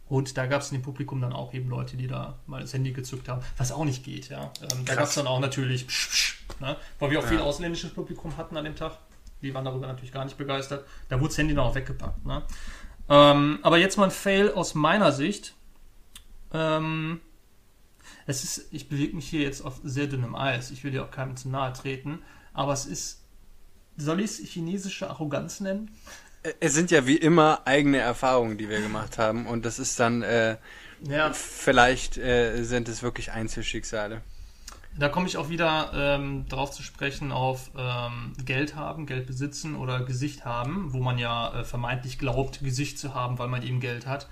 [0.09, 2.75] Und da gab es in dem Publikum dann auch eben Leute, die da mal das
[2.75, 4.53] Handy gezückt haben, was auch nicht geht, ja.
[4.61, 6.77] Ähm, da gab es dann auch natürlich, psch, psch, ne?
[6.99, 7.31] weil wir auch ja.
[7.31, 8.99] viel ausländisches Publikum hatten an dem Tag.
[9.43, 10.87] Die waren darüber natürlich gar nicht begeistert.
[11.09, 12.25] Da wurde das Handy noch weggepackt.
[12.25, 12.43] Ne?
[13.09, 15.55] Ähm, aber jetzt mal ein Fail aus meiner Sicht.
[16.53, 17.21] Ähm,
[18.27, 20.71] es ist, ich bewege mich hier jetzt auf sehr dünnem Eis.
[20.71, 22.23] Ich will dir auch keinem zu nahe treten.
[22.53, 23.23] Aber es ist,
[23.97, 25.91] soll ich es chinesische Arroganz nennen?
[26.61, 29.47] Es sind ja wie immer eigene Erfahrungen, die wir gemacht haben.
[29.47, 30.57] Und das ist dann, äh,
[31.03, 31.33] ja.
[31.33, 34.23] vielleicht äh, sind es wirklich Einzelschicksale.
[34.99, 39.75] Da komme ich auch wieder ähm, darauf zu sprechen auf ähm, Geld haben, Geld besitzen
[39.75, 43.81] oder Gesicht haben, wo man ja äh, vermeintlich glaubt, Gesicht zu haben, weil man eben
[43.81, 44.29] Geld hat.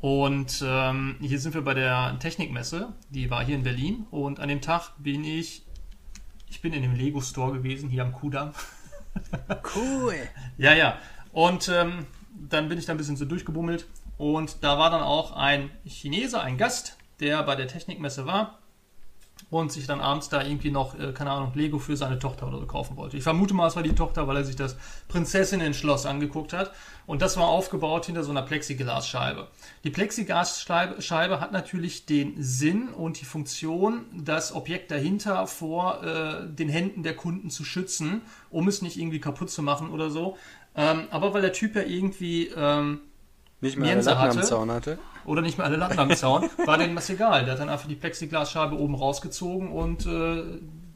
[0.00, 4.06] Und ähm, hier sind wir bei der Technikmesse, die war hier in Berlin.
[4.10, 5.64] Und an dem Tag bin ich,
[6.48, 8.52] ich bin in dem Lego Store gewesen, hier am Kudamm.
[9.76, 10.16] Cool.
[10.58, 10.98] ja, ja.
[11.32, 13.86] Und ähm, dann bin ich da ein bisschen so durchgebummelt.
[14.18, 18.58] Und da war dann auch ein Chinese, ein Gast, der bei der Technikmesse war
[19.50, 22.58] und sich dann abends da irgendwie noch, äh, keine Ahnung, Lego für seine Tochter oder
[22.58, 23.16] so kaufen wollte.
[23.16, 24.76] Ich vermute mal, es war die Tochter, weil er sich das
[25.08, 26.72] Prinzessinnen-Schloss angeguckt hat.
[27.06, 29.48] Und das war aufgebaut hinter so einer Plexiglasscheibe.
[29.84, 36.68] Die Plexiglasscheibe hat natürlich den Sinn und die Funktion, das Objekt dahinter vor äh, den
[36.68, 40.36] Händen der Kunden zu schützen, um es nicht irgendwie kaputt zu machen oder so.
[40.76, 43.00] Ähm, aber weil der Typ ja irgendwie ähm,
[43.64, 46.78] nicht mehr alle Latten am Zaun hatte oder nicht mehr alle Latten am Zaun, war
[46.78, 47.44] denen was egal.
[47.44, 50.42] Der hat dann einfach die Plexiglasscheibe oben rausgezogen und äh,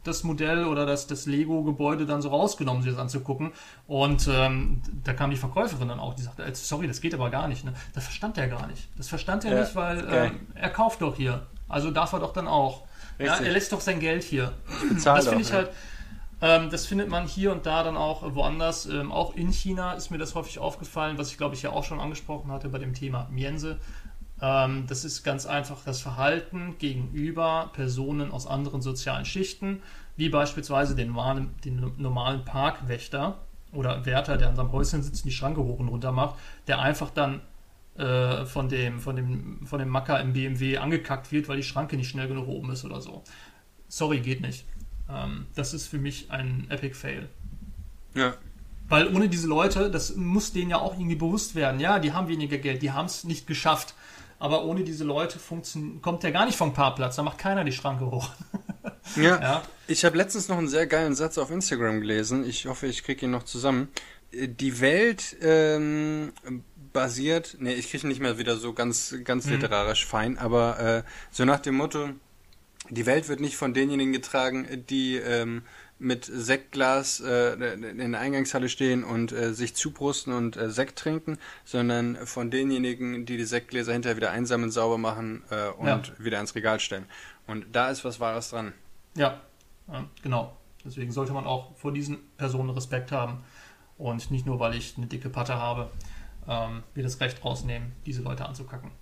[0.04, 3.52] das Modell oder das, das Lego-Gebäude dann so rausgenommen, sich das anzugucken.
[3.86, 7.48] Und ähm, da kam die Verkäuferin dann auch, die sagte, sorry, das geht aber gar
[7.48, 7.64] nicht.
[7.64, 7.72] Ne?
[7.94, 8.88] Das verstand er gar nicht.
[8.96, 10.26] Das verstand er ja, nicht, weil okay.
[10.26, 11.46] äh, er kauft doch hier.
[11.68, 12.84] Also darf er doch dann auch.
[13.18, 14.52] Ja, er lässt doch sein Geld hier.
[15.04, 15.64] Das finde ich ja.
[16.40, 18.86] Ähm, das findet man hier und da dann auch woanders.
[18.86, 21.84] Ähm, auch in China ist mir das häufig aufgefallen, was ich glaube ich ja auch
[21.84, 23.78] schon angesprochen hatte bei dem Thema Miense.
[24.40, 29.82] Ähm, das ist ganz einfach das Verhalten gegenüber Personen aus anderen sozialen Schichten,
[30.16, 33.38] wie beispielsweise den normalen, den normalen Parkwächter
[33.72, 36.36] oder Wärter, der an seinem Häuschen sitzt und die Schranke hoch und runter macht,
[36.68, 37.40] der einfach dann
[37.96, 41.96] äh, von, dem, von, dem, von dem Macker im BMW angekackt wird, weil die Schranke
[41.96, 43.24] nicht schnell genug oben ist oder so.
[43.88, 44.64] Sorry, geht nicht.
[45.10, 47.28] Ähm, das ist für mich ein Epic Fail.
[48.14, 48.34] Ja.
[48.88, 51.78] Weil ohne diese Leute, das muss denen ja auch irgendwie bewusst werden.
[51.78, 53.94] Ja, die haben weniger Geld, die haben es nicht geschafft.
[54.38, 55.38] Aber ohne diese Leute
[56.00, 58.30] kommt der gar nicht vom Parkplatz, da macht keiner die Schranke hoch.
[59.16, 59.40] ja.
[59.40, 59.62] ja.
[59.88, 62.48] Ich habe letztens noch einen sehr geilen Satz auf Instagram gelesen.
[62.48, 63.88] Ich hoffe, ich kriege ihn noch zusammen.
[64.32, 66.32] Die Welt ähm,
[66.92, 69.52] basiert, nee, ich kriege nicht mehr wieder so ganz, ganz mhm.
[69.52, 72.10] literarisch fein, aber äh, so nach dem Motto,
[72.90, 75.62] die Welt wird nicht von denjenigen getragen, die ähm,
[75.98, 81.38] mit Sektglas äh, in der Eingangshalle stehen und äh, sich zubrusten und äh, Sekt trinken,
[81.64, 86.02] sondern von denjenigen, die die Sektgläser hinterher wieder einsammeln, sauber machen äh, und ja.
[86.18, 87.06] wieder ins Regal stellen.
[87.46, 88.72] Und da ist was Wahres dran.
[89.16, 89.40] Ja,
[89.90, 90.56] ja, genau.
[90.84, 93.42] Deswegen sollte man auch vor diesen Personen Respekt haben.
[93.96, 95.90] Und nicht nur, weil ich eine dicke Patte habe,
[96.46, 98.92] ähm, mir das Recht rausnehmen, diese Leute anzukacken.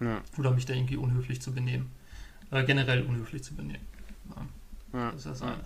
[0.00, 0.22] Ja.
[0.38, 1.92] Oder mich da irgendwie unhöflich zu benehmen.
[2.50, 3.86] Äh, generell unhöflich zu benehmen.
[4.92, 5.10] Ja.
[5.12, 5.64] Das ist das eine.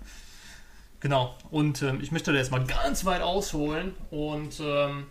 [1.01, 1.37] Genau.
[1.51, 3.95] Und ähm, ich möchte da jetzt mal ganz weit ausholen.
[4.11, 5.07] Und ähm,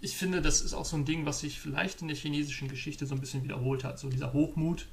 [0.00, 3.06] ich finde, das ist auch so ein Ding, was sich vielleicht in der chinesischen Geschichte
[3.06, 3.98] so ein bisschen wiederholt hat.
[3.98, 4.86] So dieser Hochmut,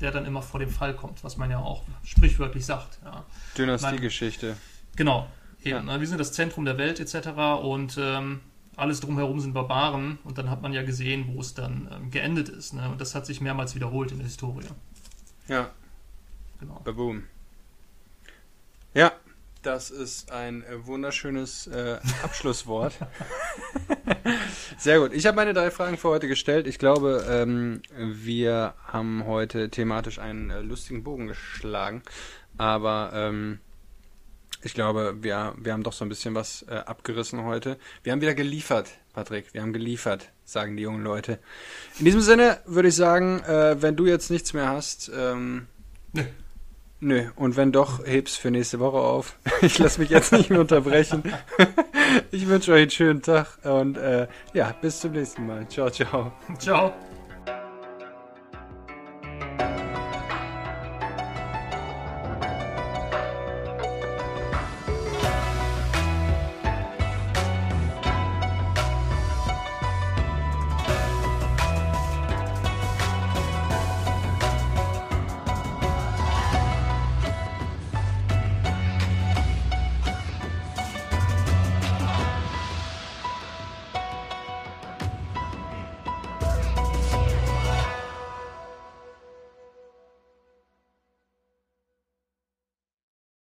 [0.00, 2.98] der dann immer vor dem Fall kommt, was man ja auch sprichwörtlich sagt.
[3.04, 3.24] Ja.
[3.56, 4.56] Dynastiegeschichte.
[4.96, 5.28] Genau.
[5.60, 5.94] Eben, ja.
[5.94, 6.00] Ne?
[6.00, 7.28] Wir sind das Zentrum der Welt etc.
[7.62, 8.40] Und ähm,
[8.76, 12.48] alles drumherum sind Barbaren und dann hat man ja gesehen, wo es dann ähm, geendet
[12.48, 12.74] ist.
[12.74, 12.88] Ne?
[12.90, 14.66] Und das hat sich mehrmals wiederholt in der Historie.
[15.48, 15.70] Ja.
[16.60, 16.80] Genau.
[16.84, 17.24] Baboom.
[18.94, 19.12] Ja,
[19.62, 22.94] das ist ein äh, wunderschönes äh, Abschlusswort.
[24.78, 25.12] Sehr gut.
[25.12, 26.66] Ich habe meine drei Fragen für heute gestellt.
[26.66, 32.02] Ich glaube, ähm, wir haben heute thematisch einen äh, lustigen Bogen geschlagen.
[32.58, 33.58] Aber ähm,
[34.64, 37.78] ich glaube, wir, wir haben doch so ein bisschen was äh, abgerissen heute.
[38.02, 39.52] Wir haben wieder geliefert, Patrick.
[39.52, 41.38] Wir haben geliefert, sagen die jungen Leute.
[41.98, 45.66] In diesem Sinne würde ich sagen, äh, wenn du jetzt nichts mehr hast, ähm,
[46.12, 46.22] nö.
[47.00, 49.36] Nö, und wenn doch, heb's für nächste Woche auf.
[49.60, 51.22] Ich lasse mich jetzt nicht mehr unterbrechen.
[52.30, 55.68] ich wünsche euch einen schönen Tag und äh, ja, bis zum nächsten Mal.
[55.68, 56.32] Ciao, ciao.
[56.58, 56.94] Ciao.